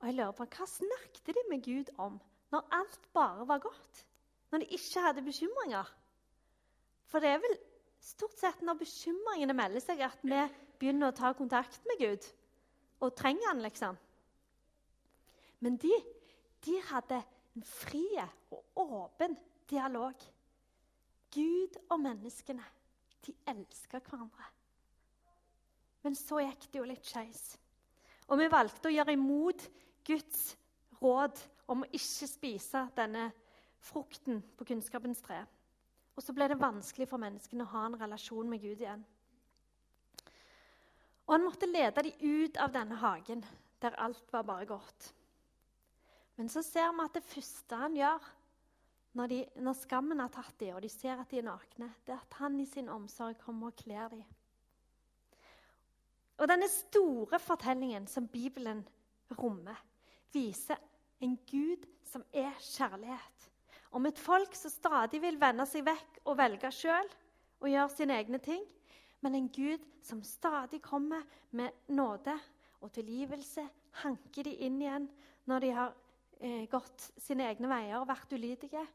Og 0.00 0.08
jeg 0.08 0.16
lurer 0.16 0.36
på, 0.36 0.44
Hva 0.44 0.66
snakket 0.66 1.34
de 1.36 1.46
med 1.50 1.64
Gud 1.64 1.92
om 1.98 2.20
når 2.50 2.68
alt 2.74 3.08
bare 3.14 3.46
var 3.48 3.58
godt? 3.62 4.06
Når 4.50 4.58
de 4.58 4.72
ikke 4.74 5.00
hadde 5.04 5.22
bekymringer? 5.22 5.90
For 7.06 7.22
det 7.22 7.28
er 7.30 7.42
vel 7.42 7.56
stort 8.00 8.38
sett 8.38 8.62
når 8.64 8.80
bekymringene 8.80 9.54
melder 9.54 9.82
seg, 9.84 10.00
at 10.02 10.22
vi 10.22 10.40
begynner 10.80 11.10
å 11.10 11.16
ta 11.16 11.32
kontakt 11.36 11.82
med 11.86 12.00
Gud 12.00 12.28
og 13.00 13.14
trenger 13.16 13.48
han, 13.48 13.62
liksom. 13.64 13.96
Men 15.60 15.76
de, 15.80 15.92
de 16.64 16.76
hadde 16.90 17.20
en 17.56 17.64
fri 17.66 18.04
og 18.50 18.80
åpen 18.80 19.36
dialog. 19.70 20.14
Gud 21.32 21.76
og 21.88 22.00
menneskene, 22.02 22.64
de 23.26 23.34
elska 23.48 24.00
hverandre. 24.00 24.48
Men 26.02 26.16
så 26.16 26.40
gikk 26.40 26.66
det 26.70 26.80
jo 26.80 26.88
litt 26.88 27.06
skeis. 27.06 27.42
Og 28.30 28.38
vi 28.38 28.50
valgte 28.50 28.88
å 28.88 28.94
gjøre 28.94 29.14
imot 29.16 29.64
Guds 30.06 30.54
råd 31.00 31.38
om 31.70 31.82
å 31.82 31.90
ikke 31.94 32.28
spise 32.30 32.84
denne 32.96 33.30
frukten 33.82 34.42
på 34.56 34.66
kunnskapens 34.68 35.22
tre. 35.24 35.42
Og 36.14 36.24
så 36.24 36.34
ble 36.36 36.50
det 36.50 36.60
vanskelig 36.60 37.08
for 37.10 37.22
menneskene 37.22 37.64
å 37.64 37.72
ha 37.72 37.86
en 37.88 37.98
relasjon 37.98 38.50
med 38.50 38.62
Gud 38.62 38.82
igjen. 38.82 39.02
Og 41.26 41.36
han 41.36 41.46
måtte 41.46 41.70
lede 41.70 42.02
dem 42.02 42.22
ut 42.42 42.58
av 42.58 42.72
denne 42.74 42.98
hagen, 42.98 43.44
der 43.80 43.96
alt 44.02 44.32
var 44.34 44.44
bare 44.48 44.66
godt. 44.66 45.12
Men 46.36 46.50
så 46.50 46.62
ser 46.66 46.90
vi 46.90 47.04
at 47.06 47.16
det 47.16 47.26
første 47.26 47.78
han 47.78 47.96
gjør 47.96 48.26
når, 49.18 49.30
de, 49.30 49.38
når 49.62 49.78
skammen 49.78 50.22
har 50.22 50.30
tatt 50.34 50.54
dem, 50.58 50.74
og 50.76 50.82
de 50.82 50.90
ser 50.90 51.18
at 51.18 51.30
de 51.30 51.40
er 51.40 51.46
nakne, 51.46 51.90
det 52.06 52.14
er 52.14 52.22
at 52.22 52.36
han 52.40 52.58
i 52.62 52.66
sin 52.68 52.90
omsorg 52.92 53.38
kommer 53.42 53.70
og 53.70 53.78
kler 53.78 54.10
dem. 54.12 54.24
Og 56.40 56.48
denne 56.48 56.68
store 56.72 57.38
fortellingen 57.42 58.06
som 58.08 58.28
Bibelen 58.28 58.80
rommer, 59.36 59.76
viser 60.32 60.78
en 61.20 61.36
Gud 61.50 61.84
som 62.06 62.24
er 62.32 62.54
kjærlighet. 62.64 63.48
Om 63.92 64.06
et 64.06 64.18
folk 64.18 64.54
som 64.56 64.72
stadig 64.72 65.20
vil 65.20 65.36
vende 65.40 65.66
seg 65.68 65.84
vekk 65.84 66.20
og 66.24 66.38
velge 66.38 66.70
sjøl 66.72 67.08
og 67.60 67.68
gjøre 67.68 67.92
sine 67.92 68.16
egne 68.16 68.40
ting, 68.42 68.62
men 69.20 69.36
en 69.36 69.50
Gud 69.52 69.84
som 70.06 70.22
stadig 70.24 70.80
kommer 70.82 71.26
med 71.50 71.74
nåde 71.92 72.36
og 72.80 72.92
tilgivelse, 72.94 73.66
hanker 74.00 74.46
de 74.46 74.54
inn 74.64 74.78
igjen 74.80 75.10
når 75.50 75.64
de 75.64 75.72
har 75.76 75.92
eh, 76.40 76.64
gått 76.70 77.10
sine 77.20 77.50
egne 77.50 77.68
veier 77.68 77.98
og 77.98 78.08
vært 78.08 78.32
ulydige. 78.32 78.86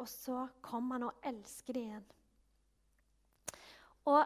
Og 0.00 0.08
så 0.08 0.46
kommer 0.64 0.96
han 0.96 1.10
og 1.10 1.28
elsker 1.28 1.76
de 1.76 1.84
igjen. 1.90 2.06
Og 4.08 4.22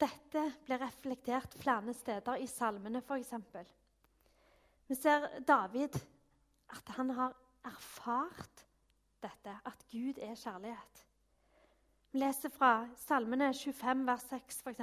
dette 0.00 0.42
blir 0.66 0.80
reflektert 0.82 1.54
flere 1.60 1.94
steder 1.94 2.42
i 2.42 2.46
salmene, 2.50 3.02
f.eks. 3.02 3.32
Vi 4.88 4.96
ser 4.98 5.28
David, 5.46 5.96
at 6.74 6.94
han 6.96 7.10
har 7.16 7.34
erfart 7.64 8.64
dette, 9.22 9.54
at 9.64 9.86
Gud 9.90 10.18
er 10.18 10.34
kjærlighet. 10.34 11.04
Vi 12.12 12.20
leser 12.20 12.52
fra 12.52 12.86
Salmene 13.06 13.52
25, 13.54 14.04
vers 14.06 14.26
6 14.30 14.60
f.eks. 14.66 14.82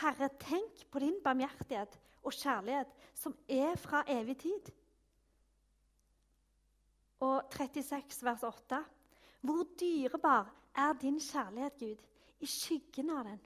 Herre, 0.00 0.28
tenk 0.38 0.84
på 0.90 1.02
din 1.02 1.16
barmhjertighet 1.24 1.96
og 2.22 2.32
kjærlighet, 2.36 2.92
som 3.14 3.34
er 3.48 3.74
fra 3.80 4.04
evig 4.08 4.36
tid. 4.38 4.70
Og 7.20 7.42
36, 7.50 8.24
vers 8.24 8.42
8. 8.42 8.84
Hvor 9.40 9.66
dyrebar 9.80 10.52
er 10.76 10.92
din 11.00 11.18
kjærlighet, 11.20 11.78
Gud? 11.78 12.06
I 12.40 12.46
skyggen 12.46 13.10
av, 13.10 13.24
den, 13.24 13.40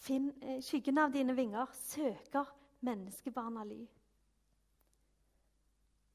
fin, 0.00 0.30
eh, 0.42 0.60
skyggen 0.62 0.98
av 0.98 1.12
dine 1.12 1.34
vinger 1.36 1.68
søker 1.76 2.48
menneskebarna 2.80 3.64
ly. 3.64 3.80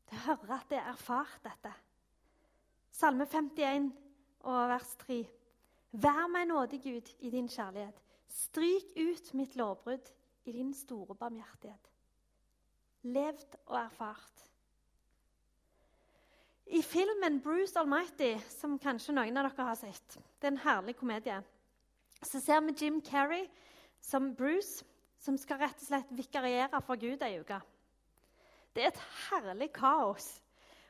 Det 0.10 0.22
hører 0.26 0.58
at 0.60 0.70
det 0.70 0.78
er 0.78 0.90
erfart, 0.92 1.40
dette. 1.44 1.74
Salme 2.92 3.26
51 3.26 3.92
og 4.46 4.70
vers 4.70 4.96
3. 5.06 5.20
Vær 5.92 6.28
meg 6.32 6.48
nådig, 6.48 6.82
Gud, 6.84 7.12
i 7.20 7.30
din 7.30 7.48
kjærlighet. 7.50 8.02
Stryk 8.28 8.96
ut 8.98 9.34
mitt 9.34 9.56
lovbrudd 9.56 10.12
i 10.46 10.52
din 10.52 10.74
store 10.74 11.16
barmhjertighet. 11.16 11.92
Levd 13.04 13.58
og 13.66 13.78
erfart. 13.80 14.46
I 16.66 16.82
filmen 16.82 17.42
'Bruce 17.42 17.80
Almighty', 17.80 18.40
som 18.50 18.80
kanskje 18.80 19.14
noen 19.14 19.38
av 19.38 19.44
dere 19.44 19.68
har 19.68 19.76
sett, 19.76 20.18
det 20.42 20.48
er 20.48 20.52
en 20.52 20.58
herlig 20.58 20.96
komedie, 20.96 21.44
så 22.24 22.40
ser 22.40 22.62
vi 22.62 22.74
Jim 22.86 23.02
Carrey 23.02 23.46
som 24.06 24.32
Bruce, 24.38 24.86
som 25.18 25.38
skal 25.42 25.64
rett 25.64 25.82
og 25.82 25.88
slett 25.88 26.12
vikariere 26.14 26.82
for 26.86 27.02
Gud 27.02 27.24
ei 27.26 27.40
uke. 27.42 27.60
Det 28.76 28.84
er 28.84 28.92
et 28.92 29.06
herlig 29.30 29.72
kaos. 29.74 30.28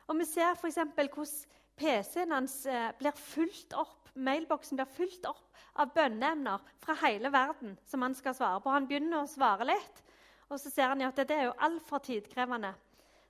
Og 0.07 0.19
Vi 0.19 0.25
ser 0.27 0.53
f.eks. 0.53 0.81
hvordan 0.95 1.27
PC-en 1.75 2.31
hans 2.31 2.65
eh, 2.65 2.91
blir 3.00 3.15
fulgt 3.19 3.74
opp 3.74 4.05
mailboksen 4.15 4.79
blir 4.79 4.91
fulgt 4.95 5.27
opp 5.27 5.62
av 5.81 5.91
bønneemner 5.95 6.63
fra 6.84 6.95
hele 7.03 7.31
verden 7.34 7.75
som 7.88 8.03
han 8.05 8.15
skal 8.15 8.36
svare 8.38 8.62
på. 8.63 8.72
Han 8.72 8.88
begynner 8.88 9.24
å 9.24 9.29
svare 9.29 9.67
litt, 9.67 10.01
og 10.50 10.60
så 10.62 10.72
ser 10.72 10.93
han 10.93 11.03
at 11.05 11.19
det 11.19 11.36
er 11.36 11.50
jo 11.50 11.57
altfor 11.67 12.03
tidkrevende. 12.05 12.72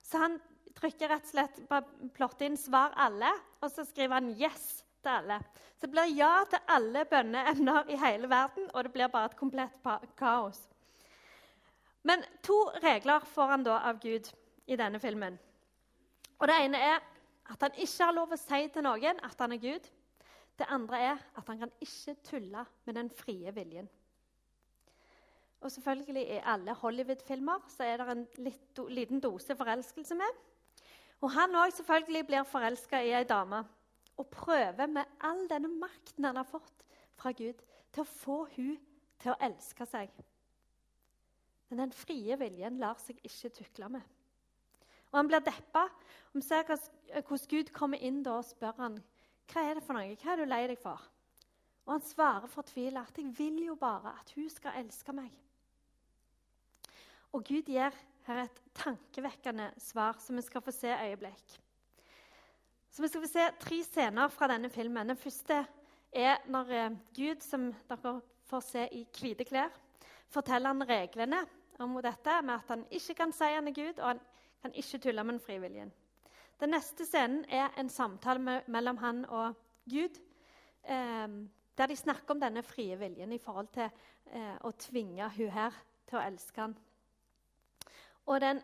Så 0.05 0.21
han 0.21 0.37
trykker 0.77 1.09
rett 1.09 1.25
og 1.25 1.31
slett 1.31 1.61
på 1.69 1.81
plotter 2.13 2.49
inn 2.49 2.57
'svar 2.59 2.93
alle', 2.99 3.33
og 3.61 3.71
så 3.71 3.85
skriver 3.85 4.19
han 4.19 4.35
'yes' 4.35 4.83
til 5.05 5.13
alle. 5.13 5.39
Så 5.75 5.87
det 5.87 5.93
blir 5.93 6.13
ja 6.17 6.33
til 6.49 6.71
alle 6.75 7.05
bønneemner 7.09 7.91
i 7.93 7.97
hele 8.01 8.29
verden, 8.29 8.69
og 8.73 8.83
det 8.83 8.93
blir 8.93 9.11
bare 9.13 9.31
et 9.31 9.37
komplett 9.39 9.91
kaos. 10.17 10.61
Men 12.05 12.23
to 12.45 12.57
regler 12.83 13.25
får 13.33 13.51
han 13.53 13.65
da 13.65 13.79
av 13.89 13.99
Gud 14.01 14.29
i 14.67 14.77
denne 14.77 14.99
filmen. 14.99 15.37
Og 16.39 16.47
Det 16.47 16.55
ene 16.65 16.77
er 16.77 16.97
at 17.49 17.61
han 17.61 17.77
ikke 17.77 18.05
har 18.05 18.13
lov 18.13 18.33
å 18.33 18.39
si 18.39 18.65
til 18.73 18.85
noen 18.85 19.21
at 19.23 19.39
han 19.39 19.53
er 19.53 19.61
Gud. 19.61 19.85
Det 20.57 20.67
andre 20.71 20.99
er 21.11 21.21
at 21.37 21.47
han 21.47 21.59
kan 21.59 21.71
ikke 21.81 22.15
tulle 22.23 22.65
med 22.85 22.95
den 22.95 23.09
frie 23.09 23.51
viljen. 23.55 23.89
Og 25.61 25.71
selvfølgelig 25.71 26.27
I 26.29 26.41
alle 26.45 26.73
Hollywood-filmer 26.73 27.63
så 27.73 27.83
er 27.83 27.97
det 27.97 28.11
en 28.11 28.27
litt, 28.37 28.81
liten 28.89 29.19
dose 29.19 29.55
forelskelse 29.55 30.15
med. 30.15 30.43
Og 31.21 31.31
Han 31.31 31.55
òg 31.55 31.73
selvfølgelig 31.73 32.27
blir 32.27 32.43
forelska 32.43 33.01
i 33.01 33.13
ei 33.17 33.23
dame 33.23 33.63
og 34.17 34.29
prøver 34.31 34.87
med 34.87 35.17
all 35.27 35.43
denne 35.49 35.69
makten 35.79 36.27
han 36.27 36.39
har 36.39 36.47
fått 36.47 36.85
fra 37.19 37.31
Gud, 37.35 37.59
til 37.91 38.03
å 38.03 38.09
få 38.09 38.37
hun 38.55 38.75
til 39.21 39.31
å 39.31 39.39
elske 39.47 39.87
seg. 39.87 40.11
Men 41.69 41.85
den 41.85 41.95
frie 41.95 42.35
viljen 42.39 42.79
lar 42.79 42.99
seg 43.01 43.19
ikke 43.23 43.53
tukle 43.55 43.89
med. 43.97 44.03
Og 45.11 45.19
Han 45.19 45.29
blir 45.31 45.43
deppa. 45.43 45.85
Vi 46.33 46.41
ser 46.43 46.65
hvordan 46.67 47.47
Gud 47.49 47.71
kommer 47.71 48.01
inn 48.03 48.21
da 48.23 48.39
og 48.41 48.47
spør 48.47 48.75
han, 48.81 48.97
hva 49.51 49.61
er 49.63 49.77
det 49.77 49.83
for 49.85 49.95
noe? 49.95 50.15
Hva 50.19 50.33
er 50.33 50.41
du 50.41 50.49
lei 50.49 50.65
deg 50.67 50.79
for? 50.81 51.01
Og 51.85 51.93
han 51.93 52.01
svarer 52.03 52.49
fortvila 52.49 53.05
at 53.05 53.17
'jeg 53.17 53.37
vil 53.37 53.65
jo 53.65 53.75
bare 53.75 54.15
at 54.19 54.31
hun 54.35 54.49
skal 54.49 54.73
elske 54.75 55.13
meg'. 55.13 55.31
Og 57.31 57.43
Gud 57.43 57.69
gir 57.69 57.93
her 58.25 58.43
et 58.43 58.61
tankevekkende 58.73 59.73
svar 59.77 60.17
som 60.19 60.35
vi 60.35 60.41
skal 60.41 60.61
få 60.61 60.71
se 60.71 60.87
øyeblikk. 60.87 61.61
Så 62.95 63.01
Vi 63.01 63.07
skal 63.07 63.21
få 63.21 63.27
se 63.27 63.45
tre 63.59 63.77
scener 63.83 64.29
fra 64.31 64.47
denne 64.47 64.69
filmen. 64.71 65.09
Den 65.09 65.17
første 65.19 65.55
er 66.15 66.37
når 66.47 66.69
eh, 66.71 66.93
Gud, 67.17 67.41
som 67.43 67.65
dere 67.89 68.11
får 68.47 68.61
se 68.63 68.83
i 68.95 69.01
hvite 69.17 69.43
klær, 69.43 69.73
forteller 70.31 70.71
han 70.71 70.87
reglene 70.87 71.41
om 71.83 71.97
dette 71.99 72.35
med 72.47 72.53
at 72.55 72.71
han 72.71 72.85
ikke 72.87 73.17
kan 73.17 73.33
si 73.35 73.49
han 73.51 73.67
er 73.67 73.75
Gud, 73.75 73.99
og 73.99 74.07
han 74.07 74.21
kan 74.61 74.75
ikke 74.79 75.01
tulle 75.03 75.25
med 75.27 75.41
frivilligen. 75.43 75.91
Den 76.63 76.71
neste 76.71 77.03
scenen 77.03 77.43
er 77.51 77.75
en 77.75 77.91
samtale 77.91 78.61
mellom 78.71 79.01
han 79.03 79.19
og 79.25 79.59
Gud. 79.91 80.15
Eh, 80.87 81.27
der 81.75 81.91
de 81.91 81.99
snakker 81.99 82.31
om 82.31 82.39
denne 82.39 82.63
frie 82.63 82.95
viljen 82.95 83.35
i 83.35 83.41
forhold 83.43 83.73
til 83.75 83.89
eh, 84.31 84.55
å 84.63 84.71
tvinge 84.71 85.27
hun 85.35 85.51
her 85.51 85.83
til 86.07 86.21
å 86.21 86.23
elske 86.29 86.63
han. 86.63 86.79
Og 88.31 88.39
den 88.39 88.63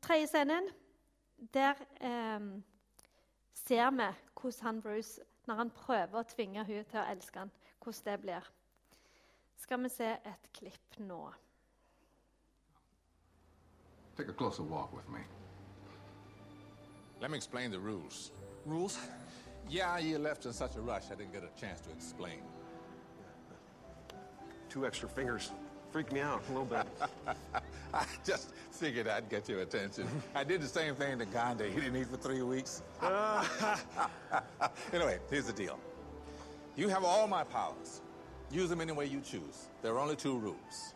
tredje 0.00 0.32
scenen, 0.32 0.72
der 1.52 1.76
eh, 2.00 2.40
ser 3.66 3.90
vi 3.90 4.08
hvordan 4.40 4.66
han 4.66 4.82
Bruce, 4.82 5.20
når 5.46 5.54
han 5.54 5.70
prøver 5.70 6.20
å 6.20 6.28
tvinge 6.28 6.64
hun 6.64 6.84
til 6.90 7.00
å 7.00 7.08
elske 7.10 7.38
han, 7.38 7.52
hvordan 7.82 8.04
det 8.04 8.20
blir. 8.22 8.48
Skal 9.58 9.82
vi 9.82 9.90
se 9.90 10.10
et 10.24 10.50
klipp 10.54 10.98
nå? 10.98 11.22
Take 14.16 14.30
a 14.30 14.34
closer 14.34 14.62
walk 14.62 14.92
with 14.92 15.08
me. 15.08 15.20
Let 17.20 17.30
me 17.30 17.36
explain 17.36 17.70
the 17.70 17.78
rules. 17.78 18.32
Rules? 18.66 18.98
Yeah, 19.70 19.98
you 19.98 20.18
left 20.18 20.46
in 20.46 20.52
such 20.52 20.76
a 20.76 20.80
rush, 20.80 21.10
I 21.10 21.14
didn't 21.14 21.32
get 21.32 21.42
a 21.42 21.60
chance 21.60 21.80
to 21.80 21.90
explain. 21.90 22.40
Two 24.08 24.16
two 24.68 24.86
extra 24.86 25.08
fingers 25.08 25.52
freaked 25.90 26.12
me 26.12 26.20
out 26.20 26.42
a 26.48 26.52
little 26.52 26.66
bit. 26.66 26.86
I 27.94 28.04
just 28.24 28.52
figured 28.70 29.08
I'd 29.08 29.28
get 29.28 29.48
your 29.48 29.60
attention. 29.60 30.06
I 30.34 30.44
did 30.44 30.60
the 30.60 30.66
same 30.66 30.94
thing 30.94 31.18
to 31.18 31.24
Gandhi. 31.24 31.70
He 31.70 31.80
didn't 31.80 31.96
eat 31.96 32.08
for 32.08 32.16
three 32.16 32.42
weeks. 32.42 32.82
anyway, 34.92 35.18
here's 35.30 35.46
the 35.46 35.52
deal. 35.52 35.78
You 36.76 36.88
have 36.88 37.04
all 37.04 37.26
my 37.26 37.44
powers. 37.44 38.02
Use 38.50 38.68
them 38.68 38.80
any 38.80 38.92
way 38.92 39.06
you 39.06 39.20
choose. 39.20 39.68
There 39.82 39.94
are 39.94 39.98
only 39.98 40.16
two 40.16 40.38
rules. 40.38 40.94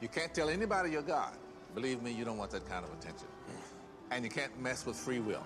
You 0.00 0.08
can't 0.08 0.32
tell 0.32 0.48
anybody 0.48 0.92
you're 0.92 1.02
God. 1.02 1.34
Believe 1.74 2.02
me, 2.02 2.12
you 2.12 2.24
don't 2.24 2.38
want 2.38 2.50
that 2.52 2.68
kind 2.68 2.84
of 2.84 2.92
attention. 2.92 3.28
And 4.10 4.24
you 4.24 4.30
can't 4.30 4.58
mess 4.60 4.86
with 4.86 4.96
free 4.96 5.20
will. 5.20 5.44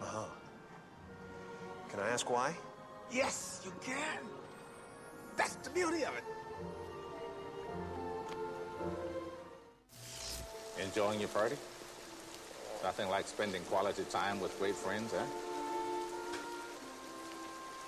Uh-huh. 0.00 0.24
Can 1.90 2.00
I 2.00 2.08
ask 2.08 2.30
why? 2.30 2.54
Yes, 3.10 3.62
you 3.64 3.72
can. 3.84 4.37
That's 5.38 5.54
the 5.54 5.70
beauty 5.70 6.04
of 6.04 6.12
it. 6.16 6.24
Enjoying 10.82 11.20
your 11.20 11.28
party? 11.28 11.56
Nothing 12.82 13.08
like 13.08 13.26
spending 13.26 13.62
quality 13.62 14.02
time 14.10 14.40
with 14.40 14.58
great 14.58 14.74
friends, 14.74 15.14
eh? 15.14 15.24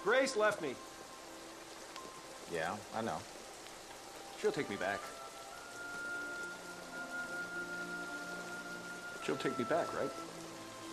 Grace 0.05 0.37
left 0.37 0.63
me. 0.63 0.75
Yeah, 2.53 2.77
I 2.95 3.03
know. 3.03 3.19
She'll 4.41 4.53
take 4.53 4.71
me 4.71 4.77
back. 4.77 5.01
She'll 9.25 9.37
take 9.37 9.59
me 9.59 9.65
back, 9.65 9.93
right? 10.01 10.11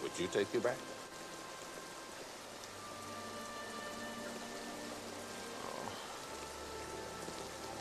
Would 0.04 0.12
you 0.20 0.28
take 0.28 0.54
you 0.54 0.60
back? 0.60 0.76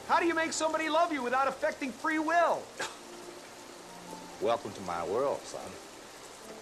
How 0.09 0.21
do 0.21 0.27
you 0.27 0.35
make 0.35 0.53
somebody 0.53 0.89
love 0.89 1.13
you 1.13 1.23
without 1.23 1.49
affecting 1.49 1.91
free 1.91 2.21
will? 2.21 2.63
Welcome 4.41 4.71
to 4.73 4.81
my 4.83 5.05
world, 5.07 5.41
son. 5.43 5.61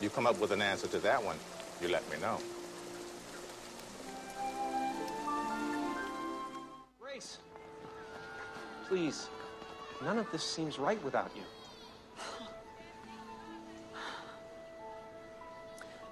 You 0.00 0.08
come 0.08 0.26
up 0.26 0.40
with 0.40 0.50
an 0.50 0.62
answer 0.62 0.86
to 0.88 0.98
that 1.00 1.22
one, 1.22 1.36
you 1.82 1.88
let 1.88 2.10
me 2.10 2.18
know. 2.20 2.38
Grace, 6.98 7.38
please. 8.88 9.28
None 10.02 10.18
of 10.18 10.30
this 10.32 10.42
seems 10.42 10.78
right 10.78 11.02
without 11.04 11.30
you. 11.36 11.42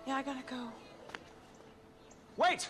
Yeah, 0.06 0.16
I 0.16 0.22
gotta 0.22 0.42
go. 0.46 0.68
Wait! 2.36 2.68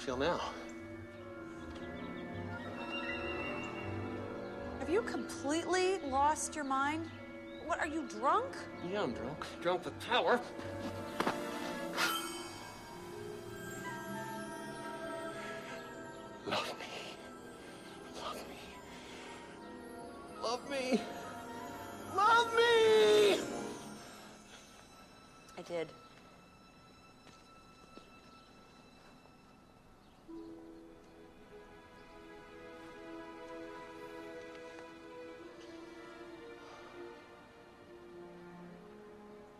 Feel 0.00 0.16
now? 0.16 0.40
Have 4.78 4.88
you 4.88 5.02
completely 5.02 5.98
lost 6.08 6.56
your 6.56 6.64
mind? 6.64 7.04
What, 7.66 7.80
are 7.80 7.86
you 7.86 8.08
drunk? 8.08 8.56
Yeah, 8.90 9.02
I'm 9.02 9.12
drunk. 9.12 9.44
Drunk 9.60 9.84
with 9.84 10.00
power. 10.00 10.40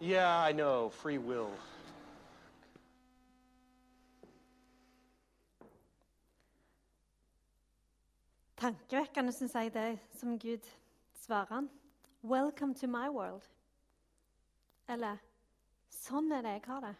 Yeah, 0.02 0.40
I 0.40 0.52
know. 0.52 0.88
Free 0.88 1.18
will. 1.18 1.50
Tankevekkende 8.56 9.32
syns 9.32 9.54
jeg 9.54 9.74
det 9.74 9.98
som 10.16 10.38
Gud 10.38 10.64
svarer 11.14 11.54
han. 11.54 11.70
'Welcome 12.22 12.74
to 12.74 12.86
my 12.86 13.08
world'. 13.08 13.48
Eller 14.88 15.16
'Sånn 15.90 16.32
er 16.32 16.42
det 16.42 16.50
jeg 16.50 16.62
har 16.66 16.80
det', 16.80 16.96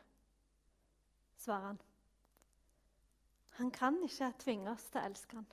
svarer 1.37 1.67
han. 1.67 1.81
Han 3.51 3.71
kan 3.71 4.03
ikke 4.03 4.33
tvinge 4.39 4.71
oss 4.71 4.85
til 4.85 5.01
å 5.01 5.05
elske 5.05 5.37
han. 5.37 5.47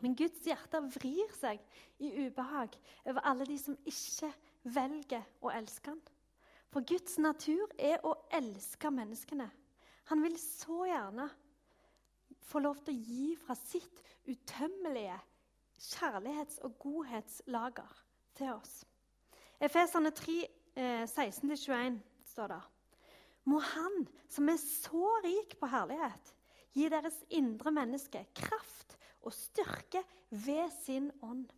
Men 0.00 0.16
Guds 0.16 0.44
hjerte 0.46 0.80
vrir 0.80 1.32
seg 1.32 1.60
i 1.98 2.26
ubehag 2.26 2.80
over 3.04 3.20
alle 3.20 3.46
de 3.46 3.58
som 3.58 3.76
ikke 3.84 4.32
velger 4.62 5.22
å 5.42 5.48
elske 5.48 5.90
han. 5.90 6.00
For 6.74 6.82
Guds 6.82 7.20
natur 7.22 7.70
er 7.78 8.00
å 8.02 8.16
elske 8.34 8.90
menneskene. 8.90 9.44
Han 10.10 10.24
vil 10.24 10.34
så 10.42 10.80
gjerne 10.88 11.28
få 12.48 12.64
lov 12.64 12.80
til 12.82 12.96
å 12.96 13.04
gi 13.12 13.28
fra 13.38 13.54
sitt 13.54 14.02
utømmelige 14.26 15.20
kjærlighets- 15.78 16.58
og 16.66 16.74
godhetslager 16.82 18.02
til 18.34 18.56
oss. 18.56 18.82
Efeserne 19.62 20.10
3, 20.10 20.36
eh, 20.74 21.06
16-21 21.06 22.02
står 22.26 22.48
det. 22.56 22.60
Må 23.44 23.60
Han, 23.60 24.08
som 24.28 24.48
er 24.48 24.58
så 24.58 25.20
rik 25.22 25.54
på 25.60 25.70
herlighet, 25.70 26.34
gi 26.74 26.88
deres 26.88 27.22
indre 27.30 27.70
menneske 27.70 28.26
kraft 28.34 28.98
og 29.22 29.32
styrke 29.32 30.02
ved 30.30 30.72
sin 30.82 31.12
ånd. 31.22 31.52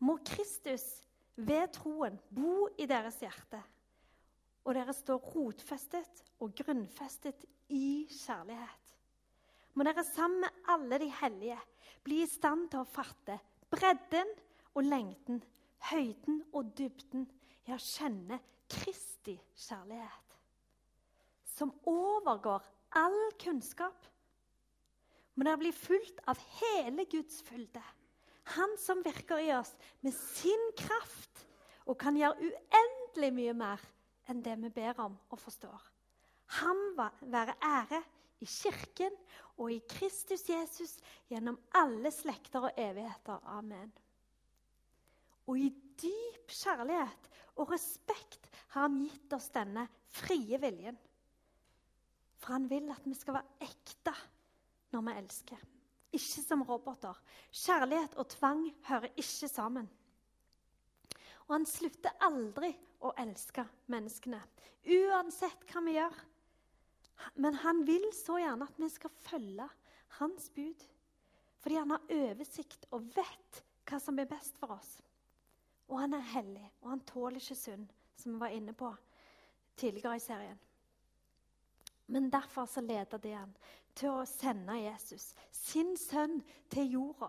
Må 0.00 0.16
Kristus 0.24 1.04
ved 1.36 1.68
troen 1.72 2.18
bo 2.30 2.68
i 2.78 2.86
deres 2.86 3.20
hjerte, 3.20 3.60
og 4.68 4.76
dere 4.76 4.92
står 4.92 5.22
rotfestet 5.32 6.20
og 6.44 6.52
grunnfestet 6.58 7.46
i 7.72 8.04
kjærlighet. 8.12 8.90
Må 9.72 9.86
dere 9.86 10.04
sammen 10.04 10.42
med 10.44 10.68
alle 10.68 10.98
de 11.00 11.08
hellige 11.22 11.56
bli 12.04 12.20
i 12.20 12.28
stand 12.28 12.66
til 12.68 12.82
å 12.82 12.90
fatte 12.90 13.38
bredden 13.72 14.28
og 14.74 14.84
lengden, 14.84 15.40
høyden 15.88 16.42
og 16.52 16.74
dybden 16.76 17.24
å 17.72 17.80
kjenne 17.80 18.40
Kristi 18.68 19.38
kjærlighet, 19.56 20.36
som 21.56 21.72
overgår 21.88 22.64
all 23.00 23.18
kunnskap. 23.40 23.96
Må 25.36 25.46
dere 25.46 25.60
bli 25.62 25.72
fulgt 25.72 26.20
av 26.28 26.40
hele 26.60 27.08
Guds 27.08 27.40
fylde, 27.46 27.84
Han 28.56 28.78
som 28.80 29.02
virker 29.04 29.40
i 29.44 29.50
oss 29.52 29.74
med 30.00 30.14
sin 30.16 30.62
kraft 30.76 31.42
og 31.84 31.98
kan 32.00 32.16
gjøre 32.16 32.48
uendelig 32.48 33.28
mye 33.36 33.54
mer 33.56 33.82
enn 34.28 34.42
det 34.44 34.56
vi 34.62 34.70
ber 34.72 35.00
om 35.04 35.16
og 35.30 35.40
forstår. 35.40 35.88
Ham 36.60 36.80
være 36.96 37.56
ære 37.64 38.02
i 38.40 38.46
Kirken 38.46 39.16
og 39.58 39.72
i 39.72 39.80
Kristus 39.90 40.46
Jesus 40.48 40.96
gjennom 41.28 41.58
alle 41.76 42.12
slekter 42.14 42.68
og 42.68 42.78
evigheter. 42.78 43.40
Amen. 43.58 43.90
Og 45.48 45.58
i 45.58 45.68
dyp 45.98 46.52
kjærlighet 46.52 47.28
og 47.58 47.72
respekt 47.72 48.48
har 48.74 48.86
han 48.86 49.00
gitt 49.02 49.32
oss 49.34 49.48
denne 49.54 49.86
frie 50.12 50.60
viljen. 50.60 50.98
For 52.38 52.54
han 52.54 52.68
vil 52.70 52.90
at 52.94 53.06
vi 53.08 53.16
skal 53.18 53.40
være 53.40 53.68
ekte 53.68 54.14
når 54.94 55.06
vi 55.08 55.16
elsker. 55.22 55.64
Ikke 56.14 56.42
som 56.44 56.62
roboter. 56.64 57.16
Kjærlighet 57.52 58.14
og 58.20 58.28
tvang 58.32 58.62
hører 58.88 59.10
ikke 59.16 59.48
sammen. 59.50 59.88
Og 61.48 61.54
han 61.56 61.66
slutter 61.68 62.16
aldri 62.24 62.70
å 63.00 63.14
elske 63.20 63.64
menneskene, 63.88 64.40
uansett 64.84 65.64
hva 65.72 65.82
vi 65.86 65.96
gjør. 65.96 66.16
Men 67.40 67.56
han 67.64 67.82
vil 67.88 68.04
så 68.14 68.38
gjerne 68.38 68.68
at 68.68 68.78
vi 68.78 68.88
skal 68.92 69.14
følge 69.24 69.66
hans 70.18 70.50
bud. 70.54 70.84
Fordi 71.58 71.80
han 71.80 71.94
har 71.96 72.12
oversikt 72.14 72.86
og 72.94 73.08
vet 73.16 73.62
hva 73.88 73.98
som 74.02 74.18
er 74.20 74.28
best 74.30 74.60
for 74.60 74.76
oss. 74.76 74.98
Og 75.88 75.98
han 76.02 76.14
er 76.14 76.32
hellig, 76.34 76.66
og 76.82 76.92
han 76.92 77.04
tåler 77.08 77.40
ikke 77.40 77.56
synd, 77.56 77.88
som 78.18 78.34
vi 78.34 78.42
var 78.44 78.54
inne 78.54 78.74
på 78.76 78.92
tidligere 79.78 80.18
i 80.18 80.22
serien. 80.22 80.58
Men 82.08 82.30
derfor 82.32 82.66
så 82.66 82.80
leder 82.80 83.20
det 83.20 83.34
han 83.36 83.52
til 83.98 84.14
å 84.20 84.26
sende 84.28 84.76
Jesus, 84.78 85.32
sin 85.52 85.96
sønn, 85.98 86.40
til 86.70 86.92
jorda. 86.92 87.28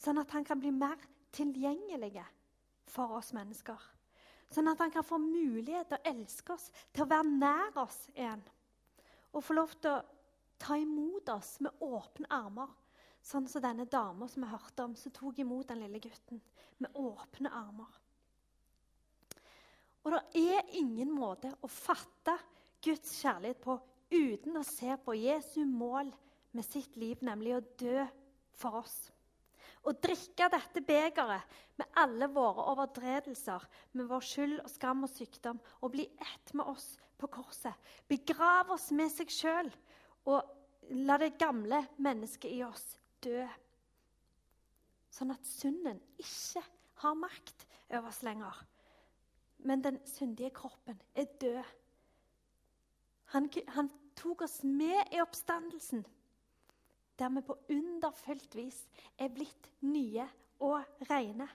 Sånn 0.00 0.18
at 0.22 0.32
han 0.34 0.46
kan 0.46 0.60
bli 0.62 0.72
mer 0.74 0.98
tilgjengelig 1.34 2.14
for 2.90 3.16
oss 3.18 3.32
mennesker. 3.36 3.78
Sånn 4.50 4.68
at 4.72 4.80
han 4.82 4.90
kan 4.90 5.06
få 5.06 5.20
mulighet 5.22 5.92
til 5.92 6.00
å 6.00 6.10
elske 6.10 6.54
oss, 6.56 6.70
til 6.90 7.04
å 7.04 7.10
være 7.10 7.28
nær 7.30 7.78
oss 7.84 8.02
igjen. 8.16 8.42
Og 9.30 9.44
få 9.46 9.54
lov 9.54 9.76
til 9.78 9.94
å 9.94 10.02
ta 10.60 10.76
imot 10.78 11.30
oss 11.32 11.54
med 11.62 11.84
åpne 11.86 12.30
armer. 12.34 12.70
Sånn 13.22 13.46
som 13.48 13.62
denne 13.62 13.86
dama 13.90 14.26
som 14.28 14.42
vi 14.42 14.50
hørte 14.50 14.86
om, 14.86 14.96
som 14.96 15.12
tok 15.14 15.38
imot 15.42 15.68
den 15.70 15.82
lille 15.84 16.00
gutten 16.02 16.40
med 16.80 16.96
åpne 16.98 17.52
armer. 17.52 17.98
Og 20.00 20.16
det 20.16 20.22
er 20.56 20.74
ingen 20.80 21.12
måte 21.12 21.52
å 21.60 21.68
fatte 21.68 22.34
Guds 22.82 23.18
kjærlighet 23.20 23.60
på 23.60 23.76
uten 24.10 24.56
å 24.56 24.66
se 24.66 24.96
på 25.04 25.14
Jesu 25.20 25.60
mål 25.68 26.10
med 26.56 26.66
sitt 26.66 26.96
liv, 26.98 27.20
nemlig 27.22 27.54
å 27.54 27.64
dø 27.78 28.06
for 28.56 28.80
oss. 28.80 28.96
Å 29.80 29.94
drikke 29.96 30.50
dette 30.52 30.82
begeret 30.84 31.60
med 31.80 32.00
alle 32.00 32.28
våre 32.28 32.66
overtredelser, 32.74 33.62
med 33.96 34.08
vår 34.10 34.26
skyld 34.28 34.58
og 34.60 34.68
skam 34.68 35.06
og 35.06 35.12
sykdom, 35.12 35.60
og 35.80 35.94
bli 35.94 36.04
ett 36.20 36.52
med 36.54 36.68
oss 36.68 36.92
på 37.20 37.30
korset. 37.32 37.72
Begrave 38.08 38.76
oss 38.76 38.90
med 38.96 39.12
seg 39.12 39.32
sjøl 39.32 39.70
og 40.28 40.56
la 41.06 41.16
det 41.20 41.36
gamle 41.40 41.82
mennesket 42.02 42.52
i 42.52 42.62
oss 42.66 42.84
dø. 43.24 43.46
Sånn 45.10 45.32
at 45.34 45.48
synden 45.48 46.00
ikke 46.20 46.62
har 47.02 47.16
makt 47.18 47.66
over 47.88 48.10
oss 48.12 48.22
lenger. 48.26 48.60
Men 49.64 49.82
den 49.84 49.98
syndige 50.08 50.52
kroppen 50.56 51.00
er 51.14 51.28
død. 51.40 51.64
Han, 53.34 53.48
han 53.76 53.90
tok 54.18 54.44
oss 54.46 54.60
med 54.66 55.12
i 55.14 55.20
oppstandelsen 55.22 56.04
der 57.20 57.32
vi 57.34 57.42
på 57.44 57.56
underfullt 57.72 58.54
vis 58.56 58.78
er 59.20 59.32
blitt 59.32 59.68
nye 59.84 60.24
og 60.64 61.04
rene. 61.10 61.48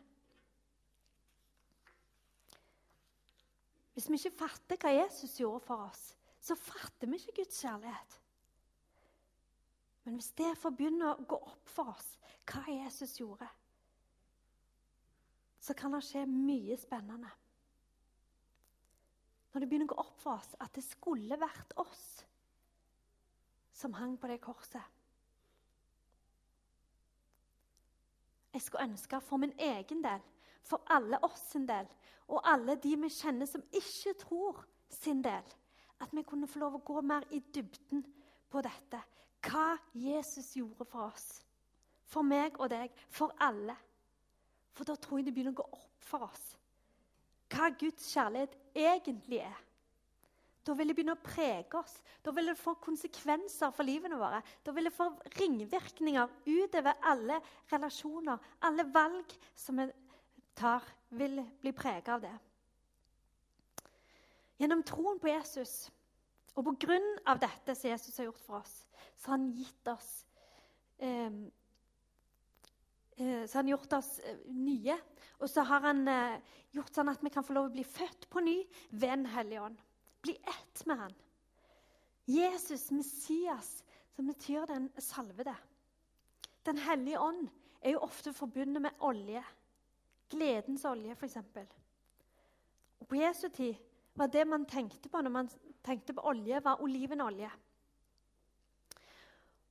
Hvis 3.95 4.09
vi 4.11 4.19
ikke 4.19 4.37
fatter 4.43 4.79
hva 4.81 4.91
Jesus 4.91 5.37
gjorde 5.39 5.63
for 5.65 5.87
oss, 5.87 6.09
så 6.43 6.57
fatter 6.59 7.09
vi 7.09 7.17
ikke 7.17 7.41
Guds 7.41 7.61
kjærlighet. 7.63 8.17
Men 10.05 10.19
hvis 10.19 10.33
det 10.37 10.51
får 10.61 10.73
begynne 10.77 11.13
å 11.13 11.23
gå 11.25 11.37
opp 11.39 11.71
for 11.71 11.93
oss 11.95 12.11
hva 12.45 12.65
Jesus 12.69 13.15
gjorde, 13.17 13.47
så 15.65 15.73
kan 15.73 15.95
det 15.95 16.03
skje 16.05 16.27
mye 16.29 16.77
spennende. 16.77 17.31
Når 19.53 19.63
det 19.63 19.69
begynner 19.71 19.89
å 19.89 19.95
gå 19.95 20.03
opp 20.03 20.19
for 20.21 20.37
oss 20.37 20.51
at 20.61 20.75
det 20.75 20.83
skulle 20.85 21.39
vært 21.41 21.73
oss 21.81 22.03
som 23.75 23.95
hang 23.97 24.13
på 24.19 24.29
det 24.29 24.37
korset. 24.43 24.83
Jeg 28.55 28.63
skulle 28.63 28.87
ønske 28.87 29.19
for 29.21 29.41
min 29.41 29.53
egen 29.59 30.01
del, 30.03 30.23
for 30.63 30.81
alle 30.95 31.19
oss 31.27 31.43
sin 31.51 31.67
del, 31.67 31.87
og 32.31 32.41
alle 32.47 32.77
de 32.81 32.95
vi 32.97 33.11
kjenner 33.11 33.49
som 33.49 33.63
ikke 33.75 34.15
tror 34.23 34.63
sin 34.89 35.21
del, 35.23 35.55
at 36.01 36.15
vi 36.15 36.23
kunne 36.23 36.47
få 36.47 36.63
lov 36.63 36.79
å 36.79 36.83
gå 36.87 37.03
mer 37.03 37.27
i 37.35 37.41
dybden 37.53 38.05
på 38.49 38.63
dette. 38.63 39.01
Hva 39.45 39.75
Jesus 39.93 40.53
gjorde 40.55 40.87
for 40.87 41.11
oss. 41.11 41.27
For 42.07 42.25
meg 42.25 42.57
og 42.59 42.71
deg. 42.71 42.93
For 43.09 43.35
alle. 43.43 43.75
For 44.73 44.87
da 44.87 44.95
tror 44.95 45.19
jeg 45.19 45.27
det 45.27 45.35
begynner 45.35 45.55
å 45.55 45.61
gå 45.61 45.67
opp 45.75 46.05
for 46.05 46.25
oss 46.29 46.55
hva 47.55 47.69
Guds 47.79 48.09
kjærlighet 48.13 48.55
egentlig 48.75 49.39
er. 49.45 49.64
Da 50.65 50.73
vil 50.73 50.89
det 50.89 50.95
begynne 50.97 51.13
å 51.13 51.21
prege 51.21 51.77
oss. 51.77 51.99
Da 52.25 52.33
vil 52.33 52.49
det 52.49 52.57
få 52.57 52.73
konsekvenser 52.81 53.73
for 53.75 53.85
livene 53.85 54.17
våre. 54.17 54.41
Da 54.65 54.73
vil 54.73 54.89
det 54.89 54.95
få 54.95 55.11
ringvirkninger 55.37 56.31
utover 56.47 56.97
alle 57.05 57.37
relasjoner. 57.71 58.41
Alle 58.65 58.87
valg 58.89 59.35
som 59.53 59.77
vi 59.81 59.85
tar, 60.57 60.81
vil 61.15 61.43
bli 61.61 61.71
preget 61.75 62.09
av 62.09 62.23
det. 62.23 62.33
Gjennom 64.57 64.81
troen 64.87 65.19
på 65.21 65.29
Jesus 65.29 65.91
og 66.55 66.63
på 66.69 66.73
grunn 66.85 67.07
av 67.27 67.39
dette 67.43 67.75
som 67.75 67.91
Jesus 67.91 68.17
har 68.17 68.29
gjort 68.29 68.41
for 68.45 68.61
oss, 68.61 68.75
så 69.19 69.29
har 69.29 69.37
han 69.37 69.49
gitt 69.53 69.89
oss 69.91 70.09
eh, 71.03 71.41
så 73.15 73.57
har 73.57 73.61
han 73.61 73.71
gjort 73.71 73.93
oss 73.95 74.19
eh, 74.19 74.39
nye. 74.51 74.97
Og 75.39 75.49
så 75.51 75.63
har 75.67 75.83
han 75.87 76.07
eh, 76.07 76.39
gjort 76.75 76.95
sånn 76.95 77.11
at 77.11 77.23
vi 77.23 77.31
kan 77.31 77.45
få 77.47 77.55
lov 77.55 77.69
å 77.69 77.75
bli 77.75 77.83
født 77.87 78.27
på 78.31 78.43
ny 78.43 78.57
ved 78.91 79.07
Den 79.07 79.27
hellige 79.31 79.67
ånd. 79.69 79.84
Bli 80.25 80.37
ett 80.43 80.85
med 80.85 80.97
han. 80.97 81.13
Jesus, 82.25 82.91
Messias, 82.91 83.83
som 84.15 84.27
betyr 84.27 84.65
den 84.65 84.89
salvede. 84.97 85.55
Den 86.65 86.77
hellige 86.81 87.19
ånd 87.19 87.49
er 87.81 87.93
jo 87.93 88.01
ofte 88.07 88.33
forbundet 88.33 88.81
med 88.81 88.97
olje. 89.05 89.43
Gledens 90.33 90.85
olje, 90.89 91.13
f.eks. 91.13 91.37
Og 92.99 93.07
På 93.07 93.19
Jesu 93.19 93.49
tid 93.53 93.77
var 94.17 94.33
det 94.33 94.47
man 94.49 94.65
tenkte 94.65 95.09
på 95.13 95.21
når 95.21 95.35
man 95.35 95.51
tenkte 95.85 96.17
på 96.17 96.25
olje, 96.25 96.63
var 96.63 96.81
olivenolje. 96.81 97.51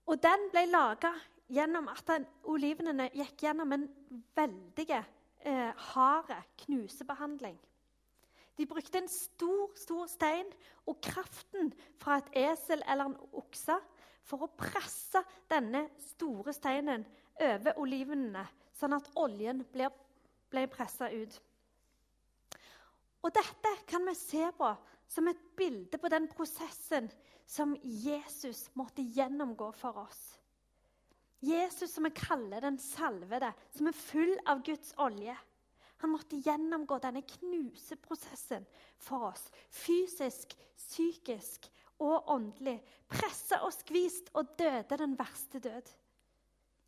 Og 0.07 0.23
den 0.23 0.51
ble 0.53 0.69
laga 0.71 1.11
gjennom 1.51 1.91
at 1.91 2.07
den, 2.07 2.31
olivenene 2.47 3.11
gikk 3.11 3.43
gjennom 3.49 3.75
en 3.75 3.89
veldig 4.39 4.91
eh, 4.95 5.73
hard 5.91 6.31
knusebehandling. 6.63 7.59
De 8.55 8.67
brukte 8.71 9.01
en 9.01 9.11
stor, 9.11 9.73
stor 9.79 10.07
stein 10.11 10.47
og 10.87 11.01
kraften 11.03 11.73
fra 12.01 12.21
et 12.21 12.31
esel 12.45 12.85
eller 12.87 13.11
en 13.11 13.19
okse 13.35 13.77
for 14.25 14.47
å 14.47 14.53
presse 14.59 15.21
denne 15.51 15.89
store 16.15 16.55
steinen 16.55 17.05
over 17.43 17.81
olivenene, 17.83 18.45
sånn 18.79 18.95
at 18.97 19.11
oljen 19.21 19.65
ble, 19.73 19.91
ble 20.53 20.65
pressa 20.71 21.11
ut. 21.11 21.41
Og 23.25 23.33
Dette 23.35 23.73
kan 23.89 24.05
vi 24.07 24.15
se 24.19 24.47
på 24.57 24.71
som 25.11 25.29
et 25.31 25.41
bilde 25.57 25.99
på 26.01 26.11
den 26.13 26.29
prosessen 26.31 27.11
som 27.47 27.75
Jesus 27.83 28.69
måtte 28.79 29.05
gjennomgå 29.05 29.71
for 29.77 30.05
oss. 30.05 30.23
Jesus 31.45 31.93
som 31.93 32.07
vi 32.07 32.13
kaller 32.17 32.65
den 32.65 32.79
salvede, 32.81 33.51
som 33.77 33.89
er 33.89 33.97
full 33.97 34.33
av 34.49 34.63
Guds 34.65 34.95
olje. 35.01 35.35
Han 36.05 36.13
måtte 36.13 36.37
gjennomgå 36.37 36.99
denne 37.01 37.23
knuseprosessen 37.25 38.67
for 39.01 39.31
oss. 39.31 39.47
Fysisk, 39.73 40.51
psykisk 40.77 41.65
og 42.05 42.29
åndelig. 42.29 42.75
Pressa 43.09 43.63
og 43.65 43.73
skvist 43.73 44.29
og 44.37 44.51
døde 44.59 44.99
den 45.01 45.15
verste 45.17 45.63
død. 45.65 45.89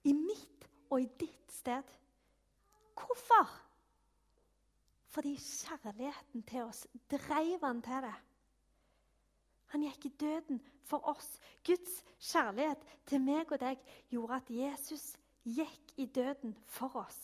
I 0.05 0.13
mitt 0.13 0.67
og 0.91 1.01
i 1.01 1.09
ditt 1.23 1.55
sted. 1.57 1.95
Hvorfor? 2.93 3.55
Fordi 5.17 5.33
kjærligheten 5.41 6.45
til 6.45 6.67
oss 6.67 6.85
dreiv 7.09 7.65
han 7.65 7.81
til 7.87 8.05
det. 8.05 8.19
Han 9.73 9.87
gikk 9.87 10.05
i 10.11 10.13
døden 10.27 10.61
for 10.85 11.09
oss. 11.09 11.39
Guds 11.65 12.03
kjærlighet 12.21 12.85
til 13.09 13.25
meg 13.25 13.49
og 13.49 13.65
deg 13.65 13.81
gjorde 14.13 14.43
at 14.43 14.53
Jesus 14.53 15.15
gikk 15.49 15.97
i 15.97 16.05
døden 16.05 16.53
for 16.69 17.01
oss. 17.01 17.17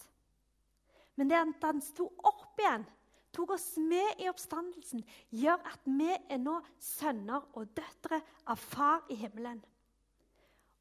Men 1.17 1.29
det 1.29 1.39
at 1.39 1.67
han 1.69 1.83
sto 1.85 2.09
opp 2.25 2.61
igjen, 2.61 2.85
tok 3.33 3.55
oss 3.57 3.75
med 3.81 4.21
i 4.21 4.29
oppstandelsen, 4.31 5.03
gjør 5.33 5.61
at 5.73 5.85
vi 5.89 6.11
er 6.13 6.41
nå 6.41 6.59
sønner 6.81 7.45
og 7.57 7.73
døtre 7.77 8.21
av 8.53 8.61
Far 8.61 9.05
i 9.13 9.17
himmelen. 9.21 9.61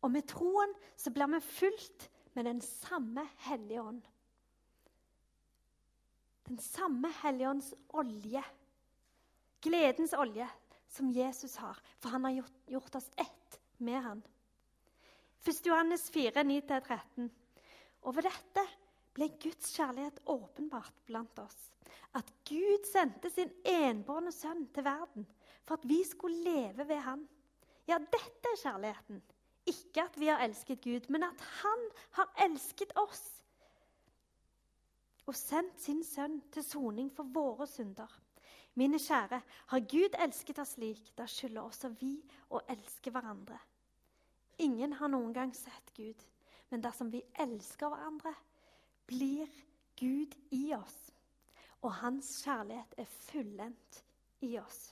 Og 0.02 0.12
med 0.12 0.26
troen 0.30 0.74
så 1.00 1.14
blir 1.14 1.30
vi 1.36 1.44
fulgt 1.46 2.08
med 2.34 2.48
den 2.48 2.62
samme 2.64 3.28
Hellige 3.46 3.84
Ånd. 3.84 4.02
Den 6.48 6.60
samme 6.60 7.12
Hellige 7.22 7.50
Ånds 7.50 7.74
olje. 7.94 8.44
Gledens 9.62 10.16
olje 10.18 10.48
som 10.92 11.12
Jesus 11.14 11.56
har, 11.62 11.78
for 12.00 12.10
han 12.10 12.26
har 12.28 12.40
gjort, 12.42 12.58
gjort 12.68 12.96
oss 12.96 13.10
ett 13.16 13.60
med 13.78 14.02
han. 14.04 14.24
1. 15.46 15.66
Johannes 15.66 16.10
4, 16.10 16.44
9-13. 16.44 17.30
Over 18.02 18.26
dette 18.26 18.66
ble 19.16 19.28
Guds 19.42 19.74
kjærlighet 19.76 20.22
åpenbart 20.30 20.96
blant 21.06 21.40
oss. 21.40 21.58
At 22.16 22.28
Gud 22.48 22.88
sendte 22.88 23.30
sin 23.32 23.52
enbårne 23.68 24.32
sønn 24.36 24.66
til 24.76 24.86
verden 24.88 25.28
for 25.66 25.78
at 25.80 25.88
vi 25.88 26.02
skulle 26.08 26.44
leve 26.44 26.88
ved 26.88 27.04
han. 27.06 27.28
Ja, 27.88 27.98
dette 28.00 28.54
er 28.54 28.62
kjærligheten. 28.64 29.22
Ikke 29.70 30.04
at 30.04 30.18
vi 30.20 30.28
har 30.32 30.42
elsket 30.44 30.82
Gud, 30.84 31.08
men 31.10 31.24
at 31.24 31.42
han 31.62 31.86
har 32.18 32.34
elsket 32.48 32.96
oss 32.98 33.42
og 35.30 35.36
sendt 35.38 35.78
sin 35.80 36.02
sønn 36.04 36.40
til 36.52 36.64
soning 36.66 37.12
for 37.16 37.30
våre 37.32 37.68
synder. 37.70 38.10
Mine 38.76 39.00
kjære, 39.00 39.42
har 39.68 39.80
Gud 39.80 40.16
elsket 40.20 40.60
oss 40.60 40.74
slik, 40.76 41.12
da 41.16 41.28
skylder 41.30 41.62
også 41.62 41.92
vi 42.00 42.16
å 42.50 42.60
elske 42.72 43.14
hverandre. 43.14 43.60
Ingen 44.64 44.98
har 45.00 45.12
noen 45.12 45.32
gang 45.36 45.54
sett 45.56 45.94
Gud, 45.96 46.20
men 46.72 46.84
dersom 46.84 47.12
vi 47.14 47.22
elsker 47.40 47.92
hverandre, 47.92 48.34
blir 49.12 49.52
Gud 50.00 50.34
i 50.56 50.72
oss, 50.78 50.98
og 51.84 51.94
hans 52.00 52.30
kjærlighet 52.46 52.96
er 53.02 53.14
fullendt 53.28 54.02
i 54.46 54.56
oss. 54.62 54.92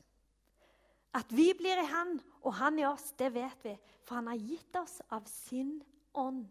At 1.17 1.31
vi 1.33 1.47
blir 1.57 1.79
i 1.81 1.87
Han 1.89 2.19
og 2.43 2.53
Han 2.59 2.77
i 2.79 2.85
oss, 2.85 3.11
det 3.17 3.31
vet 3.33 3.63
vi, 3.65 3.75
for 4.05 4.19
Han 4.19 4.29
har 4.29 4.41
gitt 4.41 4.75
oss 4.77 4.99
av 5.09 5.25
sin 5.29 5.79
ånd. 6.13 6.45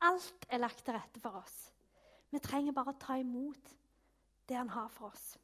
Alt 0.00 0.48
er 0.48 0.62
lagt 0.62 0.82
til 0.84 0.96
rette 0.96 1.20
for 1.22 1.42
oss. 1.42 1.58
Vi 2.30 2.40
trenger 2.42 2.74
bare 2.74 2.94
å 2.94 3.00
ta 3.00 3.18
imot 3.20 3.76
det 4.48 4.58
Han 4.58 4.72
har 4.72 4.88
for 4.94 5.10
oss. 5.12 5.36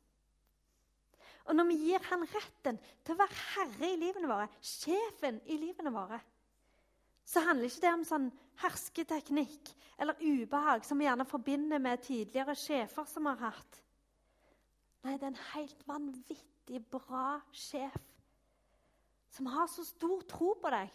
Og 1.46 1.54
når 1.54 1.68
vi 1.70 1.76
gir 1.84 2.08
Han 2.10 2.24
retten 2.26 2.80
til 3.04 3.14
å 3.14 3.20
være 3.20 3.42
herre 3.52 3.92
i 3.92 4.00
livene 4.00 4.30
våre, 4.30 4.48
sjefen 4.58 5.38
i 5.46 5.60
livene 5.60 5.92
våre, 5.94 6.18
så 7.26 7.42
handler 7.42 7.70
ikke 7.70 7.84
det 7.84 7.94
om 7.94 8.04
sånn 8.06 8.26
hersketeknikk 8.62 9.72
eller 9.98 10.20
ubehag 10.20 10.84
som 10.84 10.98
vi 10.98 11.06
gjerne 11.06 11.26
forbinder 11.28 11.80
med 11.82 12.02
tidligere 12.04 12.56
sjefer 12.58 13.08
som 13.08 13.28
har 13.30 13.40
hatt. 13.48 13.80
Nei, 15.06 15.16
det 15.16 15.22
er 15.28 15.32
en 15.32 15.48
helt 15.54 15.82
vanvittig 15.88 16.82
bra 16.90 17.38
sjef 17.54 18.02
som 19.36 19.46
har 19.52 19.68
så 19.68 19.84
stor 19.84 20.22
tro 20.30 20.54
på 20.56 20.70
deg 20.72 20.92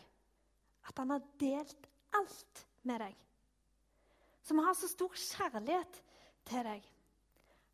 at 0.89 0.97
han 0.97 1.13
har 1.13 1.25
delt 1.39 1.89
alt 2.17 2.63
med 2.89 3.03
deg. 3.03 3.17
Som 4.41 4.61
har 4.65 4.73
så 4.73 4.89
stor 4.89 5.13
kjærlighet 5.13 5.99
til 6.49 6.65
deg. 6.65 6.87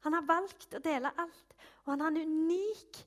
Han 0.03 0.17
har 0.17 0.27
valgt 0.27 0.75
å 0.75 0.83
dele 0.83 1.13
alt, 1.23 1.53
og 1.85 1.93
han 1.93 2.03
har 2.03 2.11
en 2.11 2.33
unik 2.43 2.99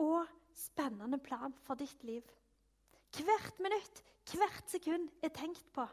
og 0.00 0.30
spennende 0.56 1.18
plan 1.22 1.54
for 1.66 1.78
ditt 1.78 2.06
liv. 2.06 2.22
Hvert 3.18 3.58
minutt, 3.64 4.02
hvert 4.30 4.70
sekund 4.70 5.10
er 5.24 5.34
tenkt 5.34 5.66
på. 5.74 5.84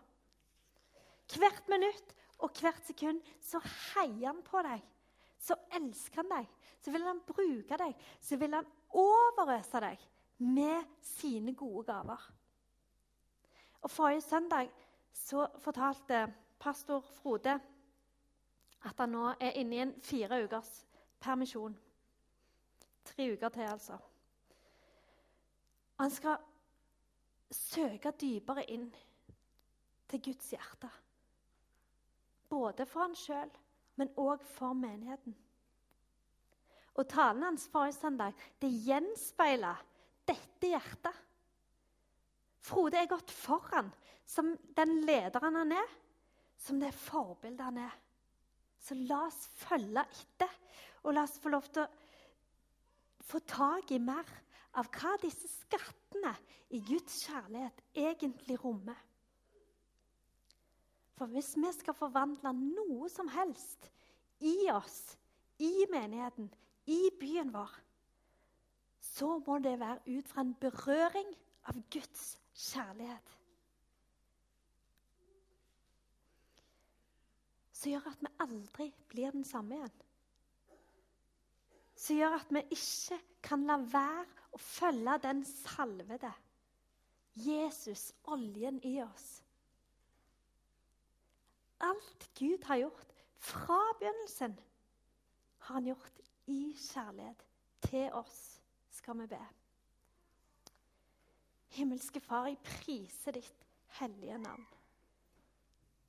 Hvert 1.34 1.70
minutt 1.70 2.14
og 2.44 2.52
hvert 2.60 2.86
sekund 2.88 3.22
så 3.42 3.62
heier 3.64 4.30
han 4.30 4.44
på 4.46 4.62
deg. 4.66 4.84
Så 5.40 5.58
elsker 5.78 6.22
han 6.22 6.32
deg. 6.32 6.50
Så 6.82 6.92
vil 6.94 7.06
han 7.06 7.22
bruke 7.28 7.78
deg. 7.80 7.94
Så 8.22 8.38
vil 8.42 8.54
han 8.54 8.68
overøse 8.96 9.82
deg 9.84 10.04
med 10.38 10.84
sine 11.02 11.54
gode 11.56 11.86
gaver. 11.88 12.22
Og 13.82 13.92
Forrige 13.92 14.22
søndag 14.22 14.72
så 15.14 15.48
fortalte 15.62 16.26
pastor 16.60 17.00
Frode 17.00 17.60
at 18.86 19.00
han 19.00 19.14
nå 19.14 19.32
er 19.40 19.58
inne 19.58 19.76
i 19.76 19.82
en 19.84 19.94
fire 20.02 20.44
ukers 20.44 20.72
permisjon. 21.22 21.78
Tre 23.06 23.32
uker 23.34 23.50
til, 23.50 23.62
altså. 23.62 23.98
Han 26.00 26.12
skal 26.12 26.38
søke 27.52 28.12
dypere 28.22 28.66
inn 28.70 28.90
til 30.10 30.22
Guds 30.22 30.50
hjerte. 30.50 30.90
Både 32.56 32.86
for 32.88 33.04
han 33.04 33.18
sjøl, 33.20 33.52
men 34.00 34.14
òg 34.20 34.44
for 34.56 34.76
menigheten. 34.78 35.36
Og 36.96 37.08
talen 37.12 37.44
hans 37.44 37.68
forrige 37.72 37.98
søndag 37.98 38.36
det 38.64 38.72
gjenspeiler 38.86 39.82
dette 40.28 40.72
hjertet. 40.72 41.18
Frode 42.66 43.02
er 43.02 43.12
gått 43.12 43.34
foran 43.36 43.92
som 44.26 44.54
den 44.78 45.02
lederen 45.06 45.60
han 45.60 45.76
er, 45.76 45.92
som 46.58 46.80
det 46.82 46.94
forbildet 46.96 47.68
han 47.68 47.82
er. 47.84 47.98
Så 48.80 48.96
la 48.96 49.26
oss 49.28 49.44
følge 49.60 50.06
etter, 50.06 50.52
og 51.04 51.14
la 51.14 51.26
oss 51.28 51.38
få 51.42 51.52
lov 51.52 51.68
til 51.74 51.84
å 51.84 53.26
få 53.26 53.42
tak 53.50 53.92
i 53.92 54.00
mer 54.02 54.30
av 54.80 54.90
hva 54.94 55.16
disse 55.22 55.50
skattene 55.52 56.34
i 56.74 56.82
Guds 56.86 57.22
kjærlighet 57.26 57.84
egentlig 57.98 58.58
rommer. 58.62 58.98
For 61.16 61.32
hvis 61.32 61.54
vi 61.56 61.72
skal 61.72 61.96
forvandle 61.96 62.52
noe 62.58 63.08
som 63.12 63.30
helst 63.32 63.88
i 64.44 64.68
oss, 64.74 65.16
i 65.64 65.86
menigheten, 65.92 66.50
i 66.92 67.08
byen 67.20 67.54
vår, 67.54 67.72
så 69.00 69.38
må 69.46 69.60
det 69.64 69.78
være 69.80 70.18
ut 70.18 70.28
fra 70.28 70.44
en 70.44 70.56
berøring 70.60 71.30
av 71.72 71.80
Guds 71.94 72.26
kjærlighet. 72.52 73.32
Som 77.72 77.94
gjør 77.94 78.10
at 78.12 78.26
vi 78.26 78.34
aldri 78.44 78.90
blir 79.12 79.32
den 79.36 79.48
samme 79.48 79.80
igjen. 79.80 80.02
Som 81.96 82.20
gjør 82.20 82.38
at 82.42 82.52
vi 82.52 82.66
ikke 82.76 83.22
kan 83.46 83.64
la 83.70 83.80
være 83.80 84.52
å 84.56 84.60
følge 84.60 85.16
den 85.24 85.46
salvede. 85.48 86.34
Jesus, 87.40 88.10
oljen 88.32 88.82
i 88.84 88.98
oss. 89.04 89.45
Alt 91.86 92.30
Gud 92.40 92.64
har 92.66 92.80
gjort 92.82 93.14
fra 93.38 93.80
begynnelsen, 94.00 94.56
har 95.58 95.74
han 95.74 95.86
gjort 95.92 96.22
i 96.50 96.74
kjærlighet 96.78 97.46
til 97.86 98.14
oss, 98.14 98.40
skal 98.92 99.20
vi 99.20 99.28
be. 99.28 99.42
Himmelske 101.76 102.20
Far, 102.24 102.48
jeg 102.48 102.62
priser 102.64 103.36
ditt 103.36 103.66
hellige 104.00 104.38
navn. 104.40 104.66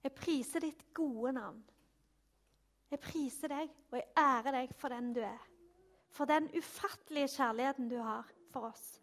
Jeg 0.02 0.14
priser 0.14 0.62
ditt 0.62 0.84
gode 0.94 1.32
navn. 1.34 1.64
Jeg 2.90 3.00
priser 3.02 3.50
deg, 3.50 3.72
og 3.90 3.98
jeg 3.98 4.06
ærer 4.22 4.60
deg 4.60 4.74
for 4.78 4.94
den 4.94 5.10
du 5.16 5.20
er. 5.26 5.48
For 6.14 6.30
den 6.30 6.46
ufattelige 6.56 7.32
kjærligheten 7.34 7.88
du 7.90 7.98
har 7.98 8.28
for 8.52 8.70
oss. 8.70 9.00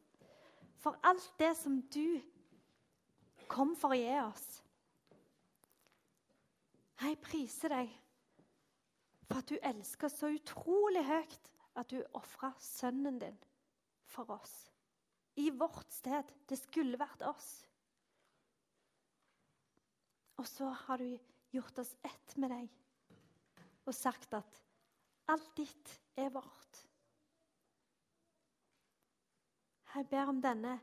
For 0.79 0.95
alt 1.03 1.33
det 1.39 1.51
som 1.59 1.81
du 1.93 2.21
kom 3.47 3.75
for 3.75 3.93
å 3.93 3.99
gi 3.99 4.15
oss. 4.23 4.62
Jeg 7.03 7.17
priser 7.19 7.73
deg 7.73 7.89
for 9.27 9.41
at 9.41 9.49
du 9.49 9.57
elsker 9.59 10.11
så 10.11 10.29
utrolig 10.31 11.03
høyt 11.07 11.49
at 11.79 11.89
du 11.91 11.99
ofra 12.15 12.53
sønnen 12.63 13.17
din 13.19 13.39
for 14.07 14.29
oss. 14.31 14.53
I 15.35 15.49
vårt 15.49 15.91
sted. 15.91 16.29
Det 16.47 16.59
skulle 16.61 16.99
vært 17.01 17.25
oss. 17.27 17.49
Og 20.37 20.47
så 20.47 20.69
har 20.85 21.01
du 21.01 21.17
gjort 21.53 21.83
oss 21.83 21.95
ett 22.05 22.37
med 22.37 22.53
deg 22.53 22.71
og 23.83 23.95
sagt 23.97 24.33
at 24.37 24.61
alt 25.33 25.49
ditt 25.57 25.97
er 26.15 26.31
vårt. 26.33 26.83
Jeg 29.93 30.07
ber 30.09 30.31
om 30.31 30.39
denne 30.41 30.77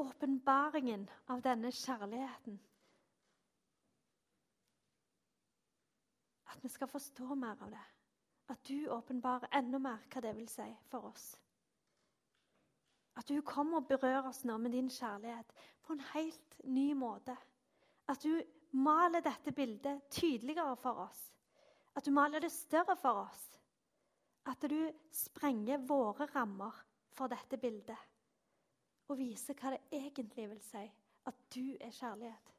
åpenbaringen 0.00 1.04
av 1.30 1.42
denne 1.44 1.70
kjærligheten. 1.70 2.56
At 6.54 6.64
vi 6.64 6.68
skal 6.68 6.88
forstå 6.88 7.34
mer 7.34 7.62
av 7.62 7.70
det. 7.70 7.86
At 8.48 8.68
du 8.68 8.88
åpenbarer 8.92 9.48
enda 9.56 9.78
mer 9.78 10.04
hva 10.12 10.20
det 10.22 10.34
vil 10.36 10.48
si 10.48 10.66
for 10.90 11.08
oss. 11.10 11.32
At 13.16 13.28
du 13.28 13.40
kommer 13.46 13.80
og 13.80 13.88
berører 13.88 14.28
oss 14.28 14.42
nå 14.44 14.56
med 14.58 14.74
din 14.74 14.90
kjærlighet 14.90 15.52
på 15.82 15.94
en 15.94 16.02
helt 16.12 16.56
ny 16.64 16.92
måte. 16.98 17.36
At 18.10 18.22
du 18.22 18.42
maler 18.74 19.22
dette 19.22 19.52
bildet 19.54 20.10
tydeligere 20.10 20.76
for 20.76 21.06
oss. 21.06 21.20
At 21.94 22.04
du 22.04 22.10
maler 22.10 22.42
det 22.42 22.52
større 22.52 22.96
for 22.98 23.24
oss. 23.24 23.44
At 24.50 24.66
du 24.68 24.90
sprenger 25.14 25.78
våre 25.86 26.26
rammer 26.34 26.82
for 27.14 27.30
dette 27.30 27.56
bildet. 27.58 27.98
Og 29.08 29.18
viser 29.18 29.56
hva 29.58 29.74
det 29.74 30.02
egentlig 30.02 30.48
vil 30.50 30.62
si 30.64 30.84
at 31.24 31.46
du 31.54 31.76
er 31.80 31.94
kjærlighet. 31.94 32.53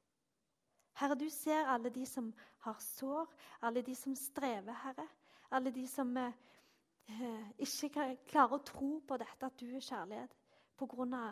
Herre, 0.95 1.15
du 1.19 1.27
ser 1.29 1.67
alle 1.67 1.91
de 1.91 2.05
som 2.07 2.29
har 2.65 2.77
sår, 2.79 3.31
alle 3.61 3.83
de 3.83 3.95
som 3.95 4.15
strever, 4.15 4.73
Herre. 4.83 5.07
Alle 5.51 5.71
de 5.71 5.83
som 5.87 6.09
eh, 6.17 7.51
ikke 7.61 8.15
klarer 8.27 8.57
å 8.57 8.63
tro 8.65 8.91
på 9.07 9.17
dette, 9.19 9.45
at 9.45 9.59
du 9.59 9.67
er 9.75 9.83
kjærlighet, 9.83 10.31
pga. 10.79 11.25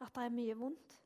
at 0.00 0.14
det 0.14 0.24
er 0.24 0.34
mye 0.34 0.56
vondt. 0.58 0.98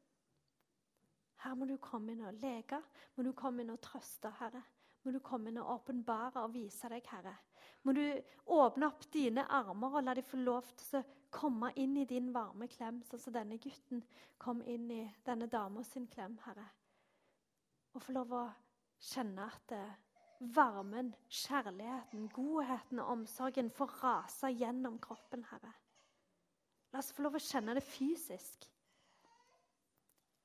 Her 1.44 1.54
må 1.54 1.68
du 1.68 1.76
komme 1.78 2.12
inn 2.12 2.24
og 2.26 2.40
leke, 2.42 2.80
må 3.14 3.22
du 3.22 3.32
komme 3.36 3.62
inn 3.62 3.70
og 3.70 3.80
trøste, 3.80 4.32
Herre. 4.40 4.64
Må 5.04 5.12
du 5.14 5.20
komme 5.22 5.52
inn 5.52 5.60
og 5.62 5.70
åpenbare 5.76 6.42
og 6.42 6.56
vise 6.56 6.88
deg, 6.90 7.06
Herre. 7.12 7.36
Må 7.86 7.94
du 7.94 8.02
åpne 8.50 8.88
opp 8.88 9.06
dine 9.14 9.44
armer 9.46 10.00
og 10.00 10.04
la 10.04 10.16
dem 10.18 10.26
få 10.26 10.40
lov 10.40 10.66
til 10.80 10.98
å 10.98 11.04
komme 11.30 11.70
inn 11.76 11.94
i 12.00 12.08
din 12.08 12.32
varme 12.34 12.66
klem, 12.72 13.02
sånn 13.06 13.22
som 13.22 13.36
denne 13.36 13.60
gutten 13.62 14.02
kom 14.40 14.64
inn 14.66 14.90
i 14.90 15.04
denne 15.28 15.46
dama 15.52 15.84
sin 15.86 16.08
klem, 16.10 16.40
Herre. 16.48 16.66
Og 17.98 18.02
få 18.04 18.12
lov 18.14 18.32
å 18.38 18.44
kjenne 19.02 19.42
at 19.42 19.72
eh, 19.74 19.94
varmen, 20.54 21.08
kjærligheten, 21.34 22.28
godheten 22.30 23.00
og 23.02 23.08
omsorgen 23.16 23.70
får 23.74 23.94
rase 24.04 24.52
gjennom 24.54 25.00
kroppen, 25.02 25.42
Herre. 25.50 25.72
La 26.92 27.02
oss 27.02 27.11
få 27.11 27.24
lov 27.26 27.34
å 27.34 27.42
kjenne 27.42 27.74
det 27.74 27.82
fysisk. 27.82 28.68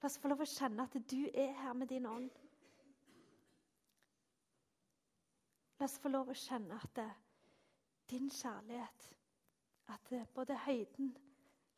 La 0.01 0.09
oss 0.09 0.17
få 0.17 0.33
lov 0.33 0.41
å 0.41 0.49
kjenne 0.49 0.87
at 0.87 0.97
du 0.97 1.19
er 1.29 1.53
her 1.61 1.77
med 1.77 1.93
din 1.93 2.09
ånd. 2.09 2.41
La 5.77 5.85
oss 5.85 6.01
få 6.01 6.09
lov 6.09 6.33
å 6.33 6.41
kjenne 6.47 6.81
at 6.81 6.97
det, 6.97 7.09
din 8.09 8.33
kjærlighet 8.33 9.11
At 9.93 10.09
det, 10.09 10.25
både 10.33 10.57
høyden, 10.65 11.13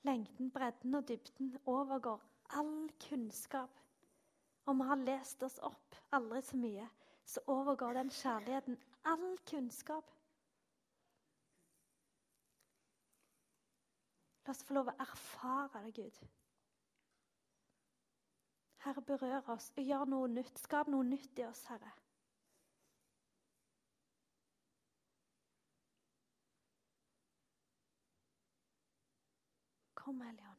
lengden, 0.07 0.55
bredden 0.55 0.95
og 0.95 1.07
dybden 1.07 1.57
overgår 1.67 2.23
all 2.55 2.88
kunnskap. 3.09 3.81
Om 4.65 4.78
vi 4.78 4.88
har 4.89 4.95
lest 4.95 5.43
oss 5.43 5.60
opp 5.60 5.95
aldri 6.10 6.41
så 6.41 6.58
mye, 6.58 6.88
så 7.25 7.41
overgår 7.47 7.93
den 7.93 8.10
kjærligheten 8.10 8.78
all 9.06 9.38
kunnskap. 9.49 10.10
La 14.45 14.54
oss 14.54 14.63
få 14.65 14.78
lov 14.78 14.89
å 14.89 14.97
erfare 15.01 15.84
det, 15.86 15.93
Gud. 16.01 16.17
Herre, 18.86 19.01
berør 19.01 19.54
oss 19.56 19.71
og 19.73 19.86
gjør 19.86 20.10
noe 20.10 20.30
nytt. 20.30 20.60
Skap 20.62 20.89
noe 20.93 21.06
nytt 21.06 21.41
i 21.41 21.45
oss, 21.47 21.63
Herre. 21.69 21.93
Kom, 29.97 30.21
Hellige 30.21 30.54